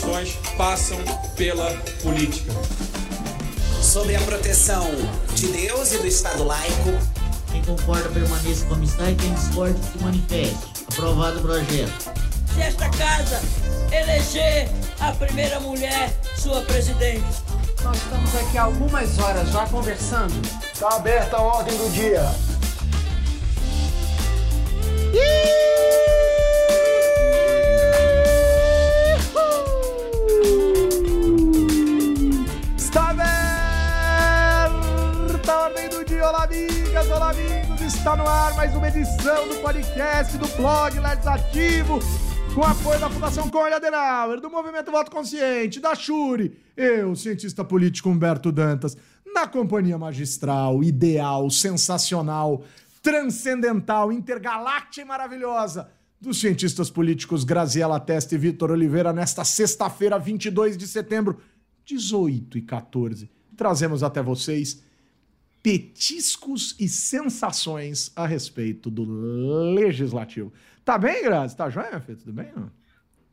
[0.00, 0.98] soluções passam
[1.36, 1.70] pela
[2.02, 2.52] política.
[3.82, 4.86] Sobre a proteção
[5.34, 6.98] de Deus e do Estado laico.
[7.50, 10.58] Quem concorda permaneça como está e quem discorda se manifeste.
[10.92, 12.12] Aprovado o projeto.
[12.54, 13.40] Se esta casa
[13.92, 14.68] eleger
[15.00, 17.24] a primeira mulher sua presidente.
[17.82, 20.34] Nós estamos aqui há algumas horas já conversando.
[20.72, 22.30] Está aberta a ordem do dia.
[25.12, 25.69] Está
[36.30, 37.80] Olá, amigas, olá, amigos.
[37.80, 41.98] Está no ar mais uma edição do podcast do blog Legislativo.
[42.54, 48.08] Com apoio da Fundação Conrad Adenauer, do Movimento Voto Consciente, da Shuri, eu, cientista político
[48.08, 48.96] Humberto Dantas,
[49.34, 52.62] na companhia magistral, ideal, sensacional,
[53.02, 60.76] transcendental, intergaláctica e maravilhosa dos cientistas políticos Graziela Testa e Vitor Oliveira nesta sexta-feira, 22
[60.76, 61.40] de setembro,
[61.84, 63.28] 18 e 14.
[63.56, 64.88] Trazemos até vocês
[65.62, 69.04] petiscos e sensações a respeito do
[69.74, 70.52] legislativo.
[70.84, 71.56] Tá bem, Grazi?
[71.56, 72.18] Tá joia, minha filha?
[72.18, 72.50] Tudo bem?
[72.56, 72.70] Não?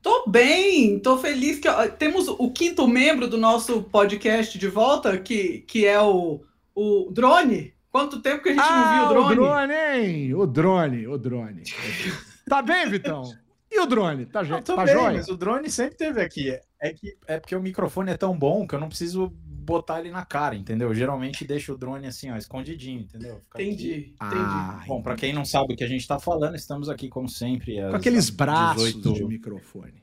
[0.02, 5.17] Tô bem, tô feliz que ó, temos o quinto membro do nosso podcast de volta,
[5.17, 6.42] que, que é o,
[6.75, 7.73] o Drone.
[7.92, 9.31] Quanto tempo que a gente ah, não viu o Drone?
[9.31, 10.33] O Drone, hein?
[10.33, 11.64] O Drone, o Drone.
[12.48, 13.23] tá bem, Vitão?
[13.72, 14.25] E o drone?
[14.25, 15.17] Tá, não, tá bem, joia?
[15.17, 16.58] Mas o drone sempre teve aqui.
[16.81, 19.33] É, que, é porque o microfone é tão bom que eu não preciso
[19.68, 20.94] botar ele na cara, entendeu?
[20.96, 23.42] Geralmente deixa o drone assim, ó, escondidinho, entendeu?
[23.42, 24.16] Fica entendi, aqui.
[24.16, 24.42] entendi.
[24.42, 27.28] Ah, bom, para quem não sabe o que a gente tá falando, estamos aqui como
[27.28, 27.76] sempre.
[27.76, 29.14] Com aqueles braços 18...
[29.14, 30.02] de microfone.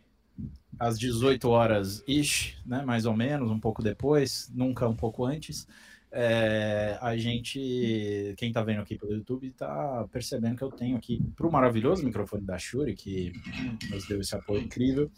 [0.78, 2.82] Às 18 horas ish, né?
[2.84, 5.66] Mais ou menos, um pouco depois, nunca um pouco antes.
[6.12, 11.20] É, a gente, quem tá vendo aqui pelo YouTube, tá percebendo que eu tenho aqui
[11.34, 13.32] pro maravilhoso microfone da Shure, que
[13.90, 15.10] nos deu esse apoio incrível.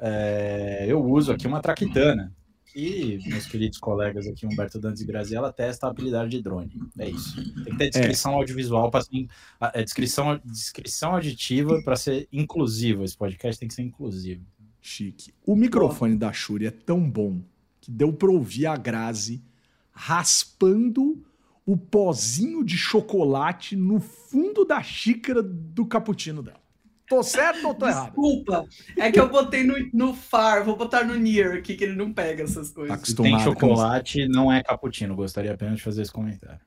[0.00, 2.32] É, eu uso aqui uma traquitana.
[2.74, 6.72] E meus queridos colegas aqui, Humberto Dantas e Graziella, testa a habilidade de drone.
[6.98, 7.36] É isso.
[7.36, 8.34] Tem que ter descrição é.
[8.36, 9.26] audiovisual para ser.
[9.60, 13.04] É, descrição, descrição auditiva para ser inclusivo.
[13.04, 14.44] Esse podcast tem que ser inclusivo.
[14.80, 15.32] Chique.
[15.44, 17.42] O microfone da Shure é tão bom
[17.80, 19.42] que deu para ouvir a Grazi
[19.90, 21.24] raspando
[21.64, 26.65] o pozinho de chocolate no fundo da xícara do cappuccino dela.
[27.08, 28.06] Tô certo ou tô errado?
[28.06, 28.64] Desculpa,
[28.96, 32.12] é que eu botei no, no far, vou botar no near aqui, que ele não
[32.12, 33.14] pega essas coisas.
[33.14, 35.14] Tá tem chocolate, não é cappuccino.
[35.14, 36.60] Gostaria apenas de fazer esse comentário.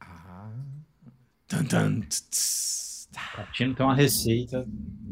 [0.00, 0.50] Ah.
[1.48, 2.02] Tum,
[3.36, 4.66] cappuccino tem uma receita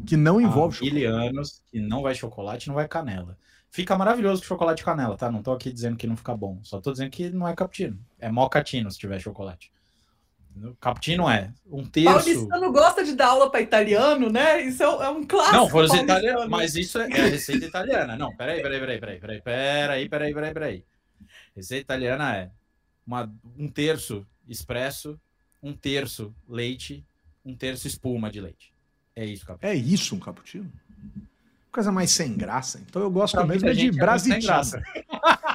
[0.06, 1.04] que não envolve chocolate.
[1.04, 3.36] anos que não vai chocolate, não vai canela.
[3.70, 5.30] Fica maravilhoso com chocolate e canela, tá?
[5.30, 6.60] Não tô aqui dizendo que não fica bom.
[6.62, 7.98] Só tô dizendo que não é cappuccino.
[8.18, 9.72] É mocatino se tiver chocolate.
[10.80, 12.14] Cappuccino é um terço.
[12.14, 14.62] Paulistano gosta de dar aula para italiano, né?
[14.62, 15.56] Isso é, é um clássico.
[15.56, 18.16] Não, for italiano, mas isso é, é, a receita italiana.
[18.16, 20.84] Não, peraí, peraí, peraí, peraí, peraí, peraí, peraí, peraí, peraí.
[21.56, 22.50] Receita italiana é
[23.06, 25.18] uma, um terço expresso,
[25.62, 27.04] um terço leite,
[27.44, 28.72] um terço espuma de leite.
[29.16, 29.72] É isso, cappuccino.
[29.72, 30.72] É isso um cappuccino?
[31.72, 32.80] Coisa mais sem graça.
[32.88, 34.46] Então eu gosto mesmo de brasileiro.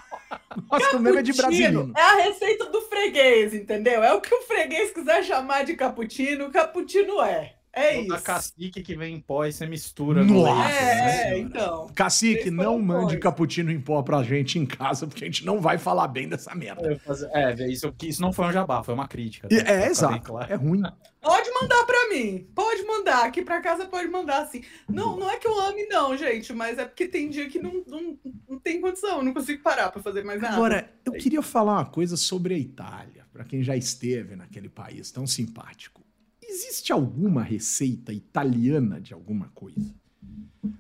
[0.68, 1.92] Gosto mesmo é de brasileiro.
[1.96, 4.04] É a receita do freguês, entendeu?
[4.04, 7.59] É o que o freguês quiser chamar de cappuccino, o cappuccino é.
[7.72, 8.14] É isso.
[8.14, 10.70] A cacique que vem em pó e você mistura no Nossa.
[10.70, 11.88] É, é então.
[11.94, 13.20] Cacique, não mande pode.
[13.20, 16.54] cappuccino em pó pra gente em casa, porque a gente não vai falar bem dessa
[16.56, 17.00] merda.
[17.32, 19.48] É, isso, isso não foi um jabá, foi uma crítica.
[19.48, 19.56] Tá?
[19.56, 20.22] É, exato.
[20.24, 20.52] Claro.
[20.52, 20.82] É ruim.
[21.22, 22.48] Pode mandar pra mim.
[22.56, 23.26] Pode mandar.
[23.26, 24.64] Aqui pra casa pode mandar, assim.
[24.88, 27.84] Não, não é que eu ame, não, gente, mas é porque tem dia que não,
[27.88, 30.56] não, não tem condição, não consigo parar pra fazer mais nada.
[30.56, 35.12] Agora, eu queria falar uma coisa sobre a Itália, pra quem já esteve naquele país
[35.12, 36.09] tão simpático.
[36.50, 39.94] Existe alguma receita italiana de alguma coisa?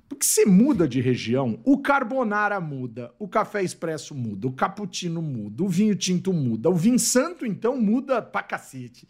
[0.07, 5.63] Porque você muda de região, o carbonara muda, o café expresso muda, o cappuccino muda,
[5.63, 9.07] o vinho tinto muda, o vinho santo então muda pra cacete.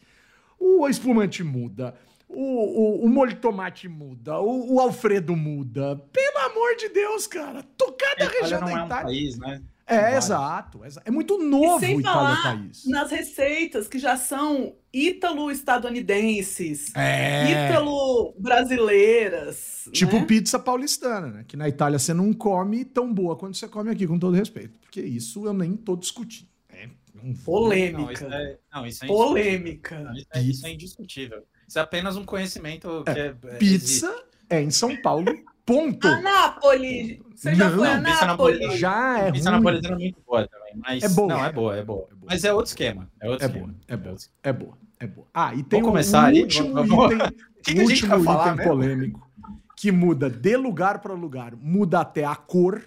[0.60, 1.96] O espumante muda,
[2.28, 5.96] o, o, o molho de tomate muda, o, o, Alfredo muda.
[6.12, 7.66] Pelo amor de Deus, cara.
[7.98, 8.82] Cada região da Itália.
[8.82, 9.62] É um país, né?
[9.90, 12.86] É, exato, É muito novo o Itália País.
[12.86, 17.68] Nas receitas que já são ítalo-estadunidenses, é.
[17.68, 19.90] ítalo-brasileiras.
[19.92, 20.26] Tipo né?
[20.26, 21.44] pizza paulistana, né?
[21.48, 24.78] Que na Itália você não come tão boa quanto você come aqui, com todo respeito.
[24.80, 26.48] Porque isso eu nem tô discutindo.
[26.70, 26.88] É
[27.24, 27.34] um...
[27.34, 28.00] Polêmica.
[28.00, 30.14] Não, isso é, não, isso é Polêmica.
[30.16, 31.44] Isso é, isso é, indiscutível.
[31.68, 34.26] Isso é apenas um conhecimento que é, é Pizza existe.
[34.50, 35.34] é em São Paulo,
[35.66, 36.08] ponto.
[36.08, 37.20] Anápolis.
[37.40, 38.80] Você já não, foi a Nápoles?
[38.80, 40.74] Já é Pizza napolitana é muito boa também.
[40.76, 41.28] Mas, é boa.
[41.30, 42.08] Não, é boa, é boa.
[42.12, 42.26] É boa.
[42.30, 43.10] Mas é outro esquema.
[43.20, 43.68] É outro é esquema.
[43.68, 45.28] Boa, é boa, é boa, é boa, é boa.
[45.34, 47.18] Ah, e tem um, começar um último item,
[47.64, 49.32] que que último item falar, polêmico,
[49.78, 52.84] que muda de lugar para lugar, muda até a cor,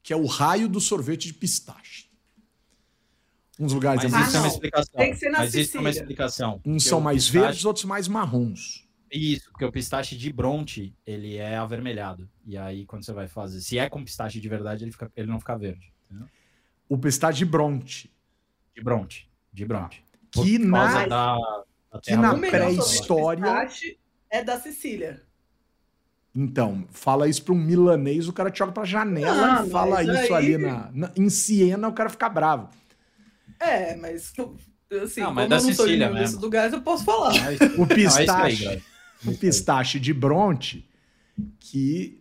[0.00, 2.06] que é o raio do sorvete de pistache.
[3.58, 4.54] Uns lugares Mas é mais- isso é uma não.
[4.54, 4.94] explicação.
[5.00, 6.54] Tem que ser na Mas isso é uma explicação.
[6.54, 8.81] uns Porque são mais pistache- verdes, outros mais marrons.
[9.12, 12.28] Isso, porque o pistache de Bronte, ele é avermelhado.
[12.46, 15.26] E aí, quando você vai fazer, se é com pistache de verdade, ele, fica, ele
[15.28, 15.92] não fica verde.
[16.10, 16.26] Entendeu?
[16.88, 18.10] O pistache de Bronte,
[18.74, 19.28] De Bronte.
[19.52, 20.02] De Bronte.
[20.30, 21.36] que Por na, da,
[21.92, 23.98] da que na pré-história- pistache
[24.30, 25.22] é da Sicília.
[26.34, 30.02] Então, fala isso pra um milanês, o cara te olha pra janela Não, e fala
[30.02, 32.70] isso aí- ali na, na- em Siena, o cara fica bravo.
[33.60, 34.56] É, mas eu-
[35.02, 36.40] assim, Não, como mas eu da não tô Sicília indo nesses mesmo.
[36.40, 37.34] lugares, eu posso falar.
[37.38, 37.94] Mas- O Não,
[38.74, 38.80] é
[39.30, 40.88] aí, pistache, de Bronte,
[41.60, 42.20] que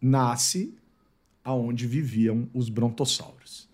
[0.00, 0.74] nasce
[1.44, 3.68] aonde viviam os brontosauros.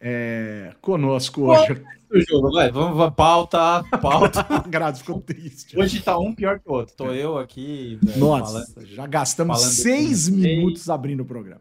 [0.00, 4.44] É, conosco hoje, O jogo, vai, vamos, vamos, pauta, pauta.
[4.50, 5.78] a Grazi ficou triste.
[5.78, 6.94] Hoje tá um pior que o outro.
[6.96, 7.98] Tô eu aqui.
[8.02, 8.86] velho, Nossa, falando.
[8.86, 10.28] já gastamos seis vocês.
[10.28, 11.60] minutos abrindo o programa.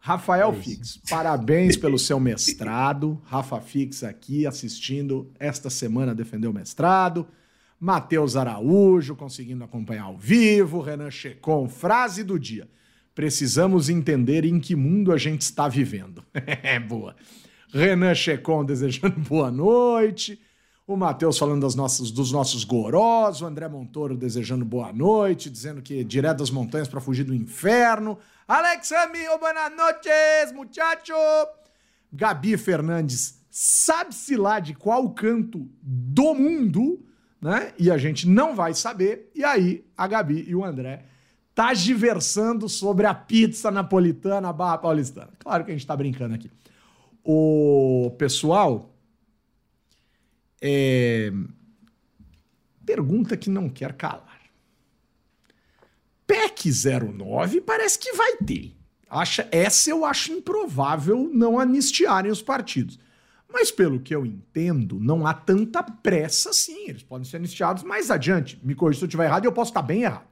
[0.00, 0.62] Rafael É.
[0.62, 3.20] Fix, parabéns pelo seu mestrado.
[3.24, 7.26] Rafa Fix aqui assistindo esta semana defender o mestrado.
[7.84, 10.80] Matheus Araújo conseguindo acompanhar ao vivo.
[10.80, 12.66] Renan Checon, frase do dia.
[13.14, 16.24] Precisamos entender em que mundo a gente está vivendo.
[16.62, 17.14] É boa.
[17.68, 20.40] Renan Checon desejando boa noite.
[20.86, 25.82] O Matheus falando das nossas, dos nossos gorós, o André Montoro desejando boa noite, dizendo
[25.82, 28.18] que direto das montanhas para fugir do inferno.
[28.48, 31.12] Alex amigo, boas noches, muchacho.
[32.10, 37.04] Gabi Fernandes, sabe-se lá de qual canto do mundo,
[37.44, 37.74] né?
[37.78, 39.30] E a gente não vai saber.
[39.34, 41.04] E aí, a Gabi e o André
[41.54, 45.28] tá diversando sobre a pizza napolitana barra paulistana.
[45.38, 46.50] Claro que a gente tá brincando aqui.
[47.22, 48.96] O pessoal
[50.62, 51.30] é,
[52.86, 54.40] pergunta que não quer calar.
[56.26, 56.70] PEC
[57.14, 58.74] 09 parece que vai ter.
[59.06, 62.98] Acha, essa eu acho improvável não anistiarem os partidos.
[63.54, 66.88] Mas pelo que eu entendo, não há tanta pressa assim.
[66.88, 68.60] Eles podem ser anistiados mais adiante.
[68.64, 70.26] Me corrija se eu estiver errado eu posso estar bem errado.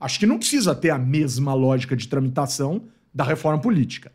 [0.00, 4.12] Acho que não precisa ter a mesma lógica de tramitação da reforma política.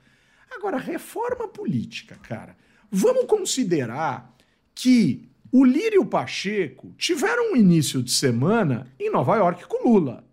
[0.52, 2.58] Agora, reforma política, cara,
[2.92, 4.36] vamos considerar
[4.76, 9.88] que o Lira e o Pacheco tiveram um início de semana em Nova York com
[9.90, 10.28] Lula.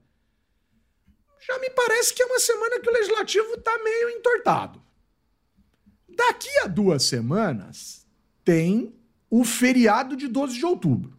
[1.46, 4.82] Já me parece que é uma semana que o legislativo está meio entortado.
[6.08, 8.06] Daqui a duas semanas
[8.46, 8.94] tem
[9.28, 11.12] o feriado de 12 de outubro.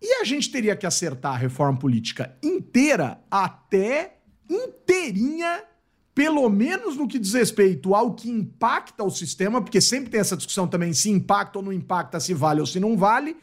[0.00, 4.16] E a gente teria que acertar a reforma política inteira até
[4.48, 5.62] inteirinha,
[6.14, 10.36] pelo menos no que diz respeito ao que impacta o sistema, porque sempre tem essa
[10.36, 13.36] discussão também se impacta ou não impacta, se vale ou se não vale.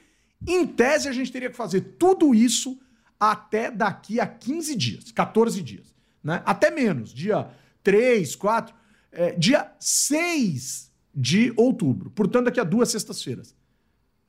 [0.47, 2.79] Em tese, a gente teria que fazer tudo isso
[3.19, 5.93] até daqui a 15 dias, 14 dias.
[6.23, 6.41] Né?
[6.43, 7.47] Até menos, dia
[7.83, 8.73] 3, 4,
[9.11, 12.09] é, dia 6 de outubro.
[12.09, 13.55] Portanto, daqui a duas sextas-feiras.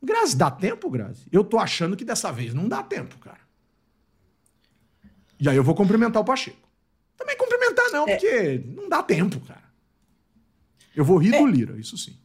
[0.02, 1.26] Grazi, dá tempo, Grazi?
[1.32, 3.40] Eu tô achando que dessa vez não dá tempo, cara.
[5.40, 6.68] E aí eu vou cumprimentar o Pacheco.
[7.16, 8.16] Também cumprimentar não, É.
[8.16, 9.64] porque não dá tempo, cara.
[10.94, 12.16] Eu vou rir do Lira, isso sim.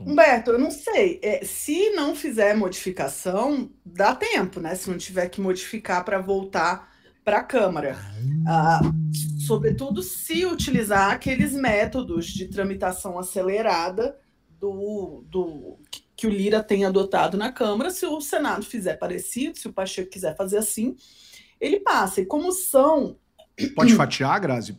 [0.00, 1.18] Humberto, eu não sei.
[1.22, 4.74] É, se não fizer modificação, dá tempo, né?
[4.76, 6.96] Se não tiver que modificar para voltar
[7.28, 7.98] para a Câmara.
[8.46, 8.80] Ah,
[9.46, 14.18] sobretudo se utilizar aqueles métodos de tramitação acelerada
[14.58, 15.78] do, do
[16.16, 17.90] que o Lira tem adotado na Câmara.
[17.90, 20.96] Se o Senado fizer parecido, se o Pacheco quiser fazer assim,
[21.60, 22.22] ele passa.
[22.22, 23.18] E como são,
[23.76, 24.78] Pode fatiar, Grazi?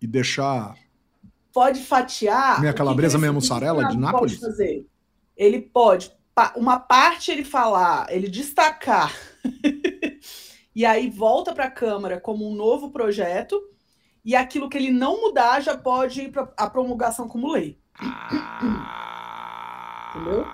[0.00, 0.74] E deixar.
[1.52, 2.58] pode fatiar.
[2.58, 4.38] Que calabresa, o mussarela de Nápoles?
[4.38, 4.86] Pode fazer?
[5.36, 6.10] Ele pode,
[6.56, 9.14] uma parte ele falar, ele destacar,
[10.74, 13.60] e aí volta para a Câmara como um novo projeto,
[14.24, 17.78] e aquilo que ele não mudar já pode ir para a promulgação como lei.
[20.14, 20.44] Entendeu?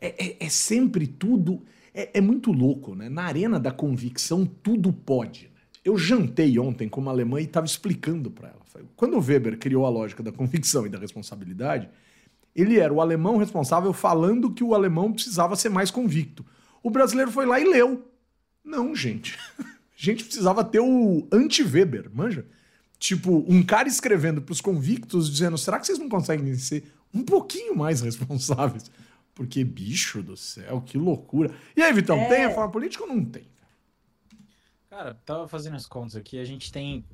[0.00, 1.62] É, é- é sempre tudo.
[1.94, 3.08] É, é muito louco, né?
[3.08, 5.46] Na arena da convicção, tudo pode.
[5.54, 5.60] né?
[5.84, 8.60] Eu jantei ontem com uma alemã e estava explicando para ela.
[8.94, 11.88] Quando o Weber criou a lógica da convicção e da responsabilidade,
[12.54, 16.44] ele era o alemão responsável falando que o alemão precisava ser mais convicto.
[16.82, 18.04] O brasileiro foi lá e leu.
[18.66, 19.38] Não, gente.
[19.58, 19.64] A
[19.96, 22.44] gente precisava ter o anti-Weber, manja?
[22.98, 27.76] Tipo, um cara escrevendo pros convictos dizendo: será que vocês não conseguem ser um pouquinho
[27.76, 28.90] mais responsáveis?
[29.34, 31.54] Porque, bicho do céu, que loucura.
[31.76, 32.28] E aí, Vitão, É.
[32.28, 33.46] tem reforma política ou não tem?
[34.90, 36.38] Cara, tava fazendo as contas aqui.
[36.38, 37.04] A gente tem,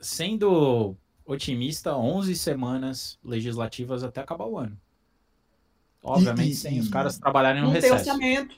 [0.00, 4.78] sendo otimista, 11 semanas legislativas até acabar o ano.
[6.02, 8.10] Obviamente, E- sem e- os caras trabalharem no Não tem recesso.
[8.10, 8.56] orçamento.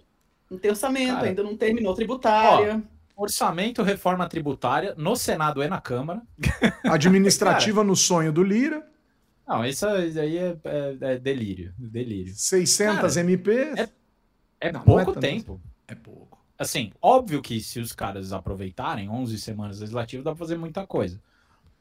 [0.50, 2.83] Não tem orçamento, Cara, ainda não terminou tributária.
[3.17, 6.23] orçamento, reforma tributária no Senado e na Câmara.
[6.85, 8.87] Administrativa no sonho do Lira.
[9.47, 11.73] Não, isso aí é, é- é delírio.
[11.79, 12.33] Delírio.
[12.35, 13.79] 600 Cara, MPs.
[13.79, 13.88] é-
[14.61, 15.21] É Não, não pouco é tanto.
[15.21, 15.61] tempo.
[15.87, 16.38] É pouco.
[16.59, 21.21] Assim, óbvio que se os caras aproveitarem 11 semanas legislativas, dá pra fazer muita coisa.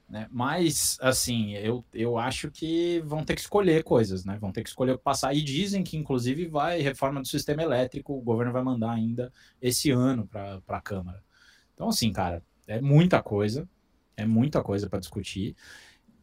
[0.07, 0.27] Né?
[0.31, 4.37] Mas, assim, eu, eu acho que vão ter que escolher coisas, né?
[4.39, 5.35] Vão ter que escolher o que passar.
[5.35, 9.89] E dizem que, inclusive, vai reforma do sistema elétrico, o governo vai mandar ainda esse
[9.91, 11.23] ano para a Câmara.
[11.73, 13.67] Então, assim, cara, é muita coisa.
[14.15, 15.55] É muita coisa para discutir.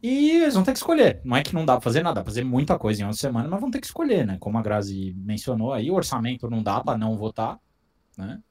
[0.01, 1.21] E eles vão ter que escolher.
[1.23, 3.13] Não é que não dá pra fazer nada, dá pra fazer muita coisa em uma
[3.13, 4.37] semana, mas vão ter que escolher, né?
[4.39, 7.59] Como a Grazi mencionou aí, o orçamento não dá para não votar,
[8.17, 8.41] né?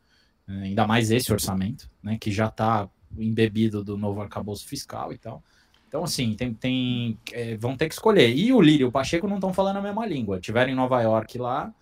[0.46, 2.16] Ainda mais esse orçamento, né?
[2.18, 5.42] Que já tá embebido do novo arcabouço fiscal e tal.
[5.88, 8.34] Então, assim, tem, tem, é, vão ter que escolher.
[8.34, 10.40] E o Lírio e o Pacheco não estão falando a mesma língua.
[10.40, 11.72] Tiveram em Nova York lá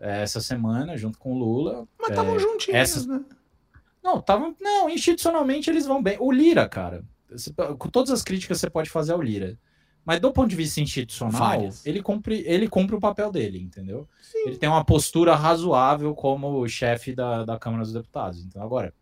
[0.00, 1.86] é, essa semana, junto com o Lula.
[2.00, 3.22] Mas É, estavam juntinhos, essas- né?
[4.02, 6.16] não, tavam, não, institucionalmente eles vão bem.
[6.18, 9.58] O Lira, cara, você- com todas as críticas você pode fazer ao Lira,
[10.04, 11.84] mas do ponto de vista institucional, Várias.
[11.86, 14.08] ele cumpre, ele cumpre o papel dele, entendeu?
[14.46, 18.42] Ele tem uma postura razoável como chefe da, da Câmara dos Deputados.
[18.44, 18.92] Então, agora,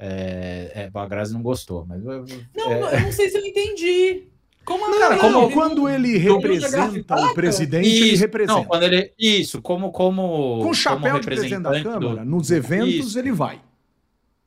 [0.00, 2.24] é, é, a Grazi não gostou, mas Não,
[2.72, 4.24] é, eu não sei se eu entendi.
[4.64, 8.52] Como Não, cara, como ele quando não- ele representa o presidente, ele Isso, representa.
[8.54, 12.08] Não, quando ele, isso, como como Com o chapéu como de presidente da representante do-
[12.08, 13.18] Câmara, nos eventos Isso.
[13.18, 13.60] ele vai.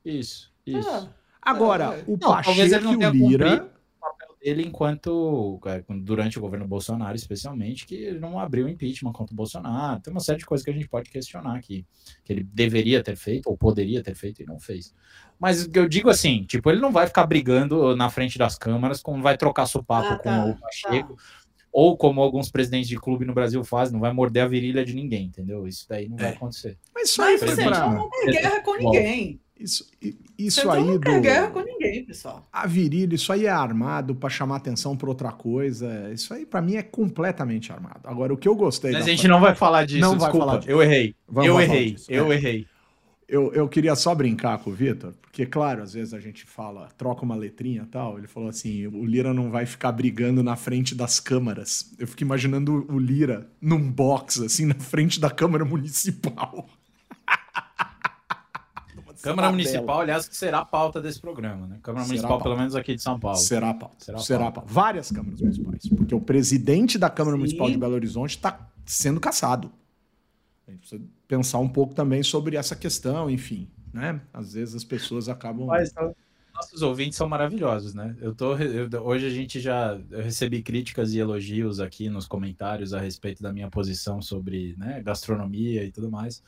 [0.04, 0.88] Isso, isso.
[0.88, 1.08] Ah,
[1.42, 2.04] Agora, É.
[2.06, 3.70] o Não, talvez ele Pacheco não tenha o Lira.
[3.96, 9.12] o papel dele enquanto é, durante o governo Bolsonaro, especialmente, que ele não abriu impeachment
[9.12, 10.00] contra o Bolsonaro.
[10.00, 11.84] Tem uma série de coisas que a gente pode questionar aqui,
[12.24, 14.94] que ele deveria ter feito ou poderia ter feito e não fez.
[15.38, 19.22] Mas eu digo assim, tipo, ele não vai ficar brigando na frente das câmaras, como
[19.22, 21.16] vai trocar sopapo Ah, tá, com o Pacheco,
[21.72, 24.94] ou como alguns presidentes de clube no Brasil fazem, não vai morder a virilha de
[24.94, 25.66] ninguém, entendeu?
[25.66, 26.30] Isso daí não vai É.
[26.30, 26.78] acontecer.
[26.94, 27.88] Mas isso aí Mas você pra...
[27.90, 29.40] não quer guerra com ninguém.
[29.58, 31.66] Isso, Você isso não aí quer guerra com do...
[31.66, 32.46] ninguém, pessoal.
[32.52, 36.10] A virilha, isso aí é armado pra chamar atenção pra outra coisa.
[36.12, 38.00] Isso aí pra mim é completamente armado.
[38.04, 38.90] Agora, o que eu gostei...
[38.92, 40.46] Mas a gente não vai falar disso, Não vai desculpa.
[40.46, 40.70] falar disso.
[40.70, 41.14] Eu errei.
[41.28, 41.92] Vamos eu errei.
[41.92, 42.34] disso, Eu é.
[42.34, 42.66] errei.
[43.26, 46.88] Eu, eu queria só brincar com o Vitor, porque, claro, às vezes a gente fala,
[46.96, 48.18] troca uma letrinha e tal.
[48.18, 51.94] Ele falou assim: o Lira não vai ficar brigando na frente das câmaras.
[51.98, 56.68] Eu fico imaginando o Lira num box, assim, na frente da Câmara Municipal.
[59.24, 59.50] Câmara.
[59.50, 61.78] Municipal, aliás, que será a pauta desse programa, né?
[61.82, 62.42] Câmara Será Municipal, pauta.
[62.44, 63.38] pelo menos aqui de São Paulo.
[63.38, 63.96] Será a pauta.
[63.98, 64.70] Será Será, a a pauta.
[64.70, 65.88] Várias câmaras municipais.
[65.88, 67.40] Porque o presidente da Câmara Sim.
[67.40, 69.72] Municipal de Belo Horizonte está sendo caçado.
[70.68, 73.68] A gente precisa pensar um pouco também sobre essa questão, enfim.
[73.92, 74.20] Né?
[74.32, 75.66] Às vezes as pessoas acabam.
[75.66, 75.92] Mas,
[76.54, 78.14] nossos ouvintes são maravilhosos, né?
[78.20, 82.94] Eu tô, eu- hoje a gente já eu recebi críticas e elogios aqui nos comentários
[82.94, 86.42] a respeito da minha posição sobre né, gastronomia e tudo mais.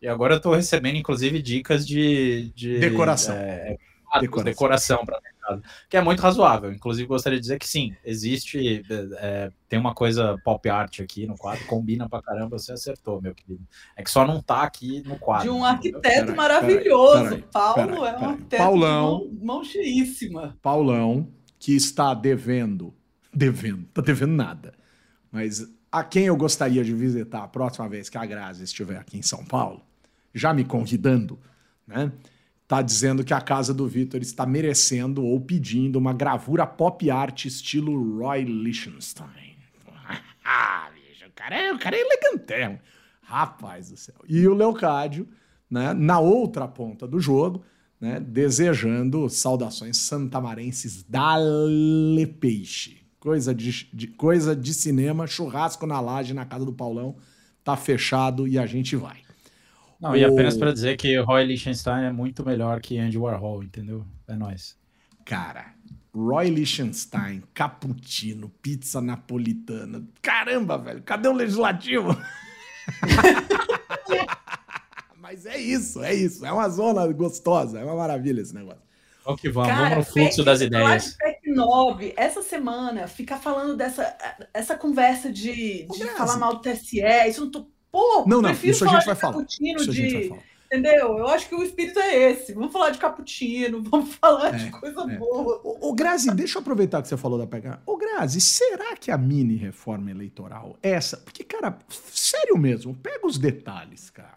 [0.00, 3.34] E agora eu tô recebendo, inclusive, dicas de, de Decoração.
[3.34, 3.76] é,
[4.08, 4.44] quadros, Decoração.
[4.98, 6.72] decoração para casa, que é muito razoável.
[6.72, 8.82] Inclusive, gostaria de dizer que sim, existe,
[9.18, 13.34] é, tem uma coisa pop art aqui no quadro, combina pra caramba, você acertou, meu
[13.34, 13.66] querido.
[13.96, 15.44] É que só não tá aqui no quadro.
[15.44, 17.24] De um arquiteto Peraí, maravilhoso.
[17.24, 19.18] peraí, Paulo peraí, é um arquiteto Paulão.
[19.18, 20.56] de mão, mão cheíssima.
[20.62, 22.94] Paulão, que está devendo,
[23.32, 24.72] devendo, tá devendo nada,
[25.30, 29.18] mas a quem eu gostaria de visitar a próxima vez que a Grazi estiver aqui
[29.18, 29.82] em São Paulo,
[30.34, 31.38] já me convidando,
[31.86, 32.12] né?
[32.68, 37.46] Tá dizendo que a casa do Vitor está merecendo ou pedindo uma gravura pop art
[37.46, 39.56] estilo Roy Lichtenstein.
[40.50, 42.78] Ah, bicho, o cara é, o cara é.
[43.22, 44.14] Rapaz do céu.
[44.26, 45.28] E o Leocádio,
[45.70, 47.62] né, na outra ponta do jogo,
[48.00, 53.02] né, desejando saudações santamarenses dale peixe.
[53.20, 57.16] Coisa de, de- coisa de cinema, churrasco na laje na casa do Paulão.
[57.62, 59.18] Tá fechado e a gente vai.
[60.00, 63.62] Não, e O- apenas para dizer que Roy Lichtenstein é muito melhor que Andy Warhol,
[63.64, 64.04] entendeu?
[64.28, 64.76] É nóis.
[65.24, 65.74] Cara,
[66.14, 70.04] Roy Lichtenstein, cappuccino, pizza napolitana.
[70.22, 72.16] Caramba, velho, cadê o legislativo?
[75.16, 76.44] Mas é isso, é isso.
[76.46, 78.80] É uma zona gostosa, é uma maravilha esse negócio.
[79.24, 81.10] Vamos que vamos, Cara, vamos no fluxo das ideias.
[81.12, 84.16] de PEC 9, essa semana, ficar falando dessa
[84.54, 87.66] essa conversa de, de falar mal do TSE, isso não tô.
[87.90, 89.46] Pô, Não, não, prefiro isso a gente falar vai de falar.
[89.80, 90.42] Isso a gente de- vai falar.
[90.70, 91.16] Entendeu?
[91.16, 92.52] Eu acho que o espírito é esse.
[92.52, 95.16] Vamos falar de cappuccino, vamos falar É, de coisa é.
[95.16, 95.58] boa.
[95.64, 97.78] Ô, ô, Grazi, deixa eu aproveitar que você falou da PEC.
[97.86, 101.16] Ô, Grazi, será que a mini reforma eleitoral, essa.
[101.16, 101.78] Porque, cara,
[102.10, 104.36] sério mesmo, pega os detalhes, cara.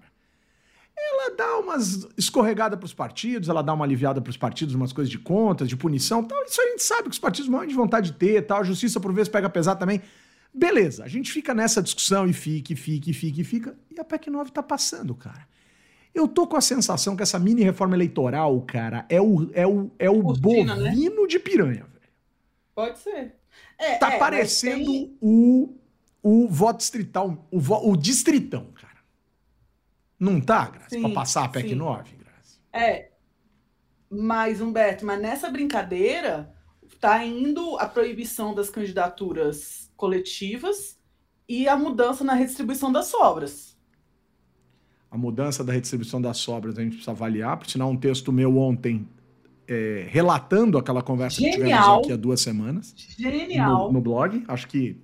[0.97, 5.17] Ela dá umas escorregadas pros partidos, ela dá uma aliviada pros partidos, umas coisas de
[5.19, 6.41] contas, de punição tal.
[6.45, 8.59] Isso a gente sabe que os partidos morrem de vontade de ter tal.
[8.59, 10.01] A justiça, por vezes, pega pesado também.
[10.53, 13.79] Beleza, a gente fica nessa discussão e fica, e fica, e fica, e fica.
[13.89, 15.47] E a PEC 9 tá passando, cara.
[16.13, 19.89] Eu tô com a sensação que essa mini reforma eleitoral, cara, é o, é o,
[19.97, 20.89] é o Cortina, né?
[20.89, 22.11] bovino de piranha, velho.
[22.75, 23.35] Pode ser.
[23.77, 25.73] É, Tá é, parecendo tem- o,
[26.21, 28.91] o voto distrital, o, vo- o distritão, cara.
[30.19, 30.89] Não tá, Graça?
[30.89, 31.75] Sim, pra passar a PEC sim.
[31.75, 32.59] 9, Graça?
[32.73, 33.11] É.
[34.09, 36.53] Mas, Humberto, mas nessa brincadeira
[36.99, 40.97] tá indo a proibição das candidaturas coletivas
[41.47, 43.77] e a mudança na redistribuição das sobras.
[45.11, 48.57] A mudança da redistribuição das sobras a gente precisa avaliar, por sinal, um texto meu
[48.57, 49.07] ontem
[49.67, 51.99] é, relatando aquela conversa que tivemos Genial.
[51.99, 52.95] aqui há duas semanas.
[53.15, 53.87] Genial.
[53.87, 54.43] no, no blog.
[54.47, 54.97] Acho que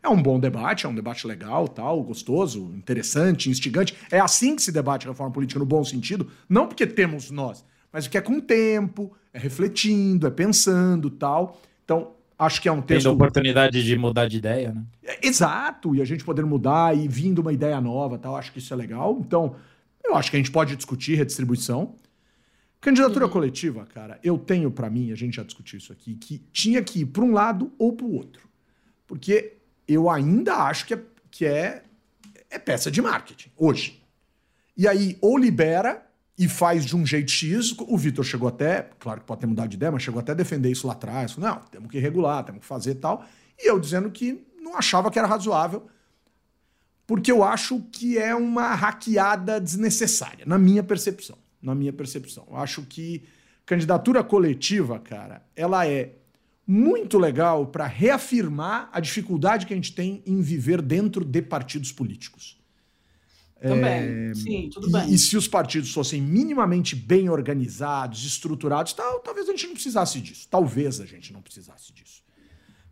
[0.00, 3.96] é um bom debate, é um debate legal, tal, gostoso, interessante, instigante.
[4.08, 7.64] É assim que se debate a reforma política no bom sentido, não porque temos nós,
[7.90, 11.60] mas porque é com tempo, é refletindo, é pensando, tal.
[11.84, 12.12] Então,
[12.44, 14.84] acho que é um Tendo texto a oportunidade de mudar de ideia, né?
[15.02, 18.58] é, Exato, e a gente poder mudar e vindo uma ideia nova, tal, acho que
[18.58, 19.18] isso é legal.
[19.20, 19.56] Então,
[20.04, 21.96] eu acho que a gente pode discutir redistribuição.
[22.80, 26.82] Candidatura coletiva, cara, eu tenho pra mim, a gente já discutiu isso aqui, que tinha
[26.82, 28.46] que ir para um lado ou para o outro.
[29.06, 29.54] Porque
[29.88, 31.82] eu ainda acho que é, que é,
[32.50, 34.02] é peça de marketing, hoje.
[34.76, 39.20] E aí, ou libera e faz de um jeito X, o Vitor chegou até, claro
[39.20, 41.36] que pode ter mudado de ideia, mas chegou até a defender isso lá atrás.
[41.36, 43.24] Não, temos que regular, temos que fazer tal.
[43.58, 45.86] E eu dizendo que não achava que era razoável,
[47.06, 51.38] porque eu acho que é uma hackeada desnecessária, na minha percepção.
[51.62, 52.46] Na minha percepção.
[52.50, 53.24] Eu acho que
[53.64, 56.14] candidatura coletiva, cara, ela é
[56.66, 61.92] muito legal para reafirmar a dificuldade que a gente tem em viver dentro de partidos
[61.92, 62.58] políticos.
[63.68, 64.34] Também.
[64.34, 65.12] Sim, tudo E, bem.
[65.12, 70.20] e se os partidos fossem minimamente bem organizados, estruturados, tal, talvez a gente não precisasse
[70.20, 70.46] disso.
[70.50, 72.22] Talvez a gente não precisasse disso.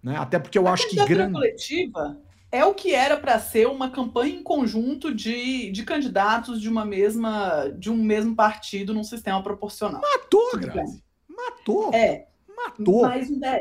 [0.02, 0.16] Né?
[0.16, 1.34] Até porque eu a acho que grande.
[1.34, 6.68] coletiva é o que era para ser uma campanha em conjunto de, de candidatos de
[6.68, 10.00] uma mesma de um mesmo partido num sistema proporcional.
[10.02, 11.02] Matou, Grazi.
[11.28, 11.94] Matou.
[11.94, 13.02] É, Matou.
[13.02, 13.61] mas né,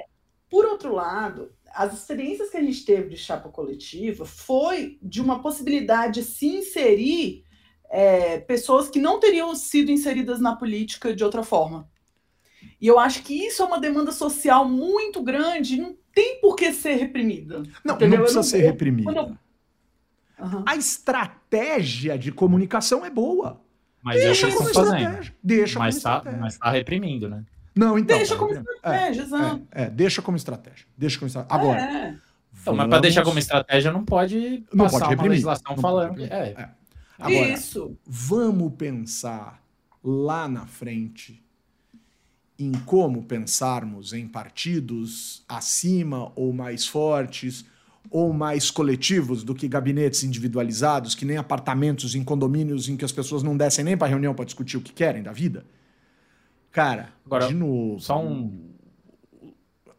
[0.49, 5.41] por outro lado, as experiências que a gente teve de chapa coletiva foi de uma
[5.41, 7.43] possibilidade de se inserir
[7.89, 11.89] é, pessoas que não teriam sido inseridas na política de outra forma.
[12.79, 16.71] E eu acho que isso é uma demanda social muito grande, não tem por que
[16.73, 17.63] ser reprimida.
[17.83, 18.09] Não, Entendeu?
[18.19, 19.11] não precisa não- ser eu- reprimida.
[19.11, 19.37] eu-
[20.39, 20.63] Aham.
[20.67, 23.61] A estratégia de comunicação é boa.
[24.01, 25.35] Mas é Deixa como estratégia.
[25.43, 26.39] Deixa Mas como tá, estratégia.
[26.39, 27.45] mas tá reprimindo, né?
[27.75, 28.17] Não, então.
[28.17, 29.67] Deixa como é, estratégia, exato.
[29.71, 30.85] é, é, deixa como estratégia.
[30.97, 31.55] Deixa como estratégia.
[31.63, 31.81] Agora.
[31.81, 32.15] É.
[32.61, 35.29] Então, mas para deixar como estratégia não pode Não passar pode uma reprimir.
[35.31, 36.09] legislação Não falando.
[36.09, 36.47] pode reprimir.
[36.57, 36.69] é, É.
[37.17, 37.97] Agora, Isso.
[38.05, 39.63] vamos pensar
[40.03, 41.43] lá na frente
[42.57, 47.65] em como pensarmos em partidos acima ou mais fortes
[48.09, 53.11] ou mais coletivos do que gabinetes individualizados, que nem apartamentos em condomínios em que as
[53.11, 55.65] pessoas não descem nem para reunião para discutir o que querem da vida.
[56.71, 58.71] Cara, Agora, de novo, Só um.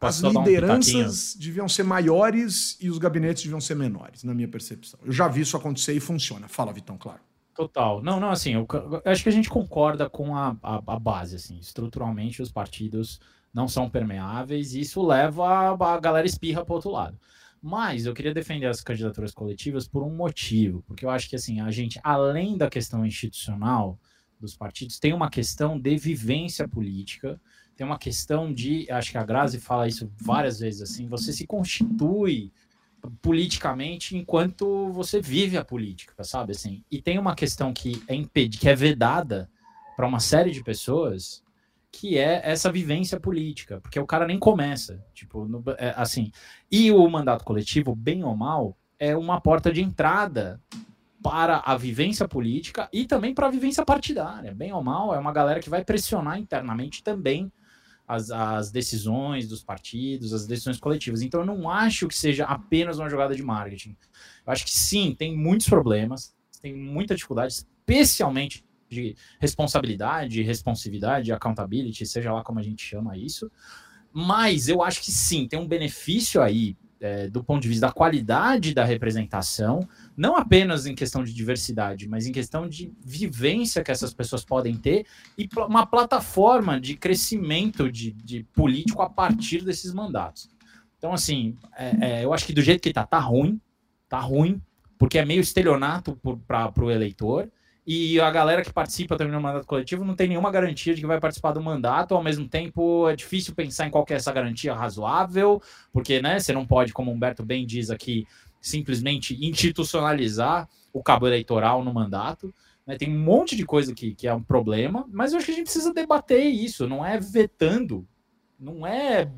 [0.01, 4.49] as dar um lideranças deviam ser maiores e os gabinetes deviam ser menores, na minha
[4.49, 4.99] percepção.
[5.05, 6.49] Eu já vi isso acontecer e funciona.
[6.49, 7.21] Fala, Vitão, claro.
[7.55, 8.03] Total.
[8.03, 8.67] Não, não, assim, eu,
[9.05, 11.59] eu acho que a gente concorda com a, a, a base, assim.
[11.59, 13.21] Estruturalmente, os partidos
[13.53, 17.19] não são permeáveis e isso leva a, a galera espirra para outro lado.
[17.61, 21.61] Mas eu queria defender as candidaturas coletivas por um motivo, porque eu acho que, assim,
[21.61, 24.01] a gente, além da questão institucional
[24.42, 27.40] dos partidos, tem uma questão de vivência política,
[27.76, 31.46] tem uma questão de, acho que a Grazi fala isso várias vezes, assim, você se
[31.46, 32.52] constitui
[33.20, 36.85] politicamente enquanto você vive a política, sabe assim?
[36.90, 38.59] E tem uma questão que é imped...
[38.59, 39.50] que é vedada
[39.96, 41.42] para uma série de pessoas,
[41.90, 46.31] que é essa vivência política, porque o cara nem começa, tipo, no- é, assim.
[46.70, 50.61] E o mandato coletivo, bem ou mal, é uma porta de entrada
[51.23, 54.53] para a vivência política e também para a vivência partidária.
[54.53, 57.53] Bem ou mal, é uma galera que vai pressionar internamente também
[58.07, 61.23] as, as decisões dos partidos, as decisões coletivas.
[61.23, 63.97] Então, eu não acho que seja apenas uma jogada de marketing.
[64.45, 72.05] Eu acho que sim, tem muitos problemas, tem muita dificuldade, especialmente de responsabilidade, responsividade, accountability,
[72.05, 73.51] seja lá como a gente chama isso.
[74.13, 77.93] Mas eu acho que sim, tem um benefício aí é, do ponto de vista da
[77.93, 79.87] qualidade da representação,
[80.17, 84.77] não apenas em questão de diversidade, mas em questão de vivência que essas pessoas podem
[84.77, 85.05] ter
[85.37, 90.49] e pl- uma plataforma de crescimento de, de político a partir desses mandatos.
[90.97, 93.61] Então, assim, é, é, eu acho que do jeito que tá, tá ruim,
[94.09, 94.62] tá ruim,
[94.97, 97.51] porque é meio estelionato para o eleitor,
[97.85, 101.07] e a galera que participa também no mandato coletivo não tem nenhuma garantia de que
[101.07, 104.73] vai participar do mandato, ao mesmo tempo é difícil pensar em qual é essa garantia
[104.73, 105.61] razoável,
[105.92, 108.25] porque né, você não pode, como o Humberto bem diz aqui,
[108.61, 112.55] simplesmente institucionalizar o cabo eleitoral no mandato.
[112.87, 112.97] Né?
[112.97, 115.55] Tem um monte de coisa que, que é um problema, mas eu acho que a
[115.57, 118.07] gente precisa debater isso, não é vetando,
[118.61, 119.29] não é,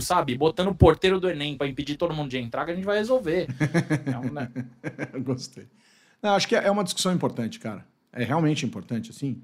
[0.00, 2.84] sabe, botando o porteiro do Enem para impedir todo mundo de entrar que a gente
[2.84, 3.46] vai resolver.
[4.04, 4.50] É um, né?
[5.22, 5.68] Gostei.
[6.24, 7.86] Não, acho que é uma discussão importante, cara.
[8.10, 9.42] É realmente importante, assim.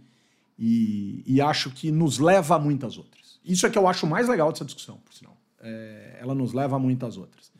[0.59, 3.39] E, e acho que nos leva a muitas outras.
[3.45, 5.37] Isso é que eu acho mais legal dessa discussão, por sinal.
[5.61, 7.53] É, ela nos leva a muitas outras.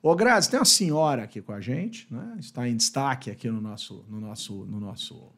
[0.00, 2.36] Ô, Grazi, tem uma senhora aqui com a gente, né?
[2.38, 5.32] Está em destaque aqui no nosso, no nosso, no nosso,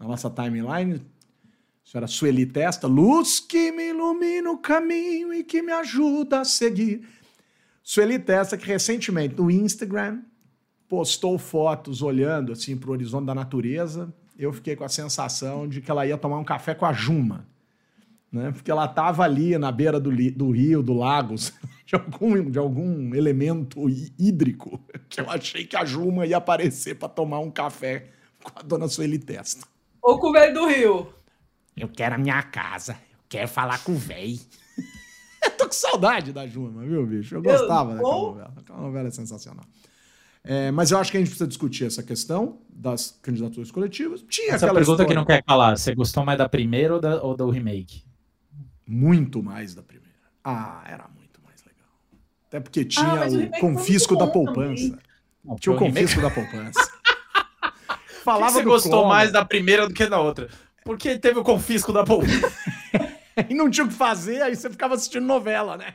[0.00, 0.94] na nossa timeline.
[0.94, 6.44] A senhora Sueli Testa, luz que me ilumina o caminho e que me ajuda a
[6.46, 7.06] seguir.
[7.82, 10.22] Sueli Testa, que recentemente no Instagram
[10.92, 14.12] postou fotos olhando assim para o horizonte da natureza.
[14.38, 17.46] Eu fiquei com a sensação de que ela ia tomar um café com a Juma
[18.32, 18.50] né?
[18.50, 21.34] Porque ela estava ali na beira do, do rio, do lago,
[21.84, 23.86] de algum, de algum elemento
[24.18, 28.08] hídrico, que eu achei que a Juma ia aparecer para tomar um café
[28.42, 29.66] com a dona Sueli Testa.
[30.00, 31.14] Ou com o velho do rio.
[31.76, 34.40] Eu quero a minha casa, eu quero falar com o velho.
[35.44, 37.34] eu tô com saudade da Juma, viu, bicho?
[37.34, 38.54] Eu gostava eu, daquela novela.
[38.56, 39.64] Aquela novela é sensacional.
[40.44, 44.24] É, mas eu acho que a gente precisa discutir essa questão das candidaturas coletivas.
[44.28, 45.06] Tinha essa pergunta história...
[45.06, 48.02] que não quer calar: você gostou mais da primeira ou, da, ou do remake?
[48.86, 50.12] muito mais da primeira.
[50.44, 51.88] Ah, era muito mais legal.
[52.48, 54.98] Até porque tinha ah, o, o confisco da poupança.
[55.44, 56.92] Não, tinha o confisco da poupança.
[58.22, 59.08] Falava que você gostou clone.
[59.08, 60.48] mais da primeira do que da outra?
[60.84, 62.52] Porque teve o confisco da poupança.
[63.48, 65.94] e não tinha o que fazer, aí você ficava assistindo novela, né?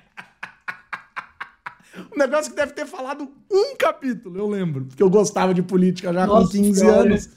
[2.18, 4.86] Negócio que deve ter falado um capítulo, eu lembro.
[4.86, 7.02] Porque eu gostava de política já Nossa, com 15 senhora.
[7.02, 7.30] anos.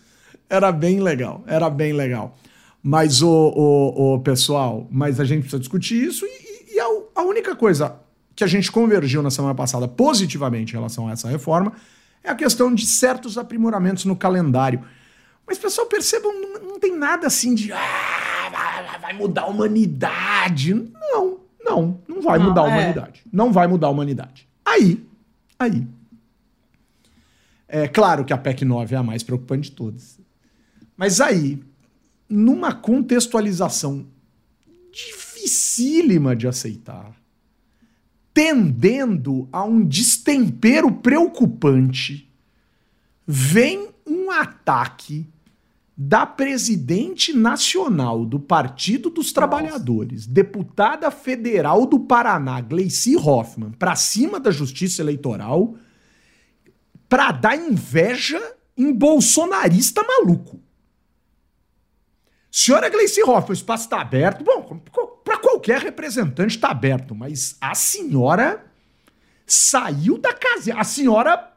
[0.49, 2.37] Era bem legal, era bem legal.
[2.83, 7.23] Mas, o, o, o, pessoal, mas a gente precisa discutir isso e, e a, a,
[7.23, 7.95] única coisa
[8.35, 11.73] que a gente convergiu na semana passada positivamente em relação a essa reforma
[12.25, 14.83] é a questão de certos aprimoramentos no calendário.
[15.47, 20.75] Mas, pessoal, percebam, não, não tem nada assim de ah, vai mudar a humanidade.
[20.75, 22.69] Não, não, não vai não, mudar a é.
[22.69, 23.23] humanidade.
[23.33, 24.49] Não vai mudar a humanidade.
[24.64, 25.07] Aí,
[25.59, 25.87] aí.
[27.66, 30.18] É claro que a PEC 9 é a mais preocupante de todas.
[30.96, 31.62] Mas aí,
[32.29, 34.07] numa contextualização
[34.92, 37.14] dificílima de aceitar,
[38.35, 42.31] tendendo a um destempero preocupante,
[43.27, 45.27] vem um ataque
[46.03, 50.33] da presidente nacional do Partido dos Trabalhadores, Nossa.
[50.33, 55.75] deputada federal do Paraná, Gleici Hoffmann, para cima da Justiça Eleitoral,
[57.07, 58.41] para dar inveja
[58.75, 60.59] em bolsonarista maluco.
[62.51, 64.43] Senhora Gleice Hoffmann, o espaço está aberto.
[64.43, 64.81] Bom,
[65.23, 68.65] para qualquer representante está aberto, mas a senhora
[69.47, 70.75] saiu da casa.
[70.79, 71.50] A senhora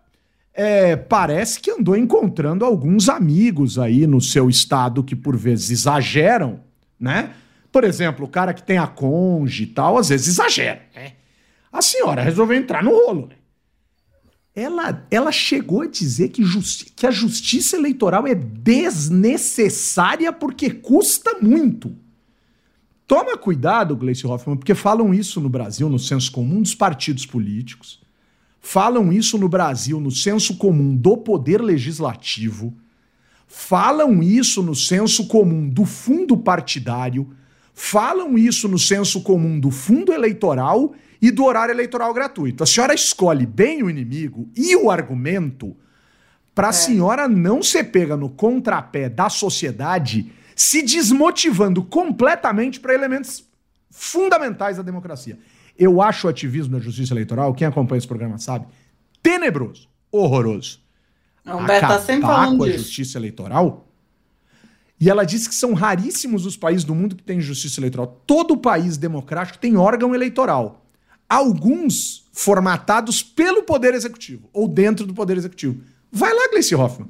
[0.54, 6.60] é, parece que andou encontrando alguns amigos aí no seu estado que por vezes exageram,
[7.00, 7.34] né?
[7.72, 11.13] Por exemplo, o cara que tem a conge e tal, às vezes exagera, né?
[11.72, 13.36] A senhora resolveu entrar no rolo, né?
[14.56, 21.39] ela, ela chegou a dizer que, justi que a justiça eleitoral é desnecessária porque custa
[21.42, 21.96] muito.
[23.08, 28.02] Toma cuidado, Gleice Hoffmann, porque falam isso no Brasil, no senso comum dos partidos políticos,
[28.65, 32.73] falam isso no Brasil, no senso comum do poder legislativo,
[33.45, 37.30] falam isso no senso comum do fundo partidário,
[37.73, 42.63] falam isso no senso comum do fundo eleitoral e do horário eleitoral gratuito.
[42.63, 45.76] A senhora escolhe bem o inimigo e o argumento
[46.56, 46.73] para a é.
[46.73, 53.43] senhora não ser pega no contrapé da sociedade, se desmotivando completamente para elementos
[53.91, 55.38] fundamentais da democracia.
[55.78, 58.68] Eu acho o ativismo da justiça eleitoral, quem acompanha esse programa sabe,
[59.22, 60.80] tenebroso, horroroso.
[61.44, 62.80] Não, Beto tá sempre falando com a disso.
[62.80, 63.88] justiça eleitoral.
[65.00, 68.22] E ela disse que são raríssimos os países do mundo que têm justiça eleitoral.
[68.26, 70.84] Todo país democrático tem órgão eleitoral
[71.28, 75.82] alguns formatados pelo Poder Executivo, ou dentro do Poder Executivo.
[76.12, 77.10] Vai lá, Gleice Hoffmann.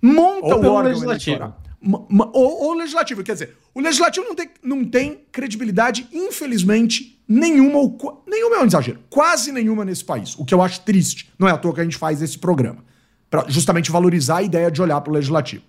[0.00, 1.36] Monta ou o órgão legislativo.
[1.36, 1.61] eleitoral.
[2.32, 8.24] Ou, ou legislativo, quer dizer, o legislativo não tem, não tem credibilidade, infelizmente, nenhuma, ou,
[8.26, 11.32] nenhuma é um exagero, quase nenhuma nesse país, o que eu acho triste.
[11.38, 12.84] Não é à toa que a gente faz esse programa,
[13.28, 15.64] para justamente valorizar a ideia de olhar para o legislativo.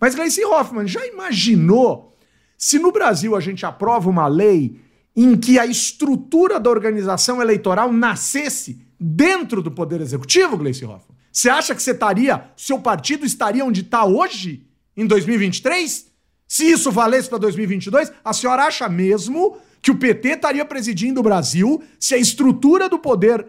[0.00, 2.16] Mas Gleice Hoffmann, já imaginou
[2.56, 4.80] se no Brasil a gente aprova uma lei
[5.14, 11.16] em que a estrutura da organização eleitoral nascesse dentro do Poder Executivo, Gleice Hoffmann?
[11.32, 16.06] Você acha que você estaria, seu partido estaria onde está hoje, em 2023?
[16.46, 21.22] Se isso valesse para 2022, a senhora acha mesmo que o PT estaria presidindo o
[21.22, 23.46] Brasil se a estrutura do poder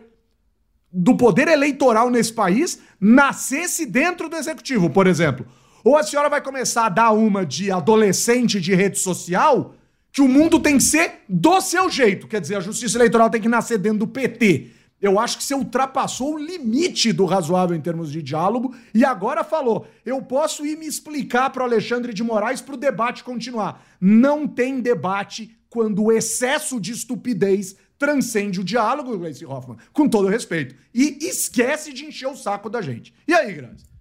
[0.95, 5.43] do poder eleitoral nesse país nascesse dentro do executivo, por exemplo?
[5.83, 9.75] Ou a senhora vai começar a dar uma de adolescente de rede social,
[10.11, 12.27] que o mundo tem que ser do seu jeito.
[12.27, 14.69] Quer dizer, a justiça eleitoral tem que nascer dentro do PT.
[15.03, 19.43] Eu acho que você ultrapassou o limite do razoável em termos de diálogo e agora
[19.43, 23.85] falou: eu posso ir me explicar para o Alexandre de Moraes para o debate continuar.
[23.99, 30.29] Não tem debate quando o excesso de estupidez transcende o diálogo, Gleice Hoffmann, com todo
[30.29, 30.73] respeito.
[30.93, 33.13] E esquece de encher o saco da gente.
[33.27, 33.92] E aí, Grazi?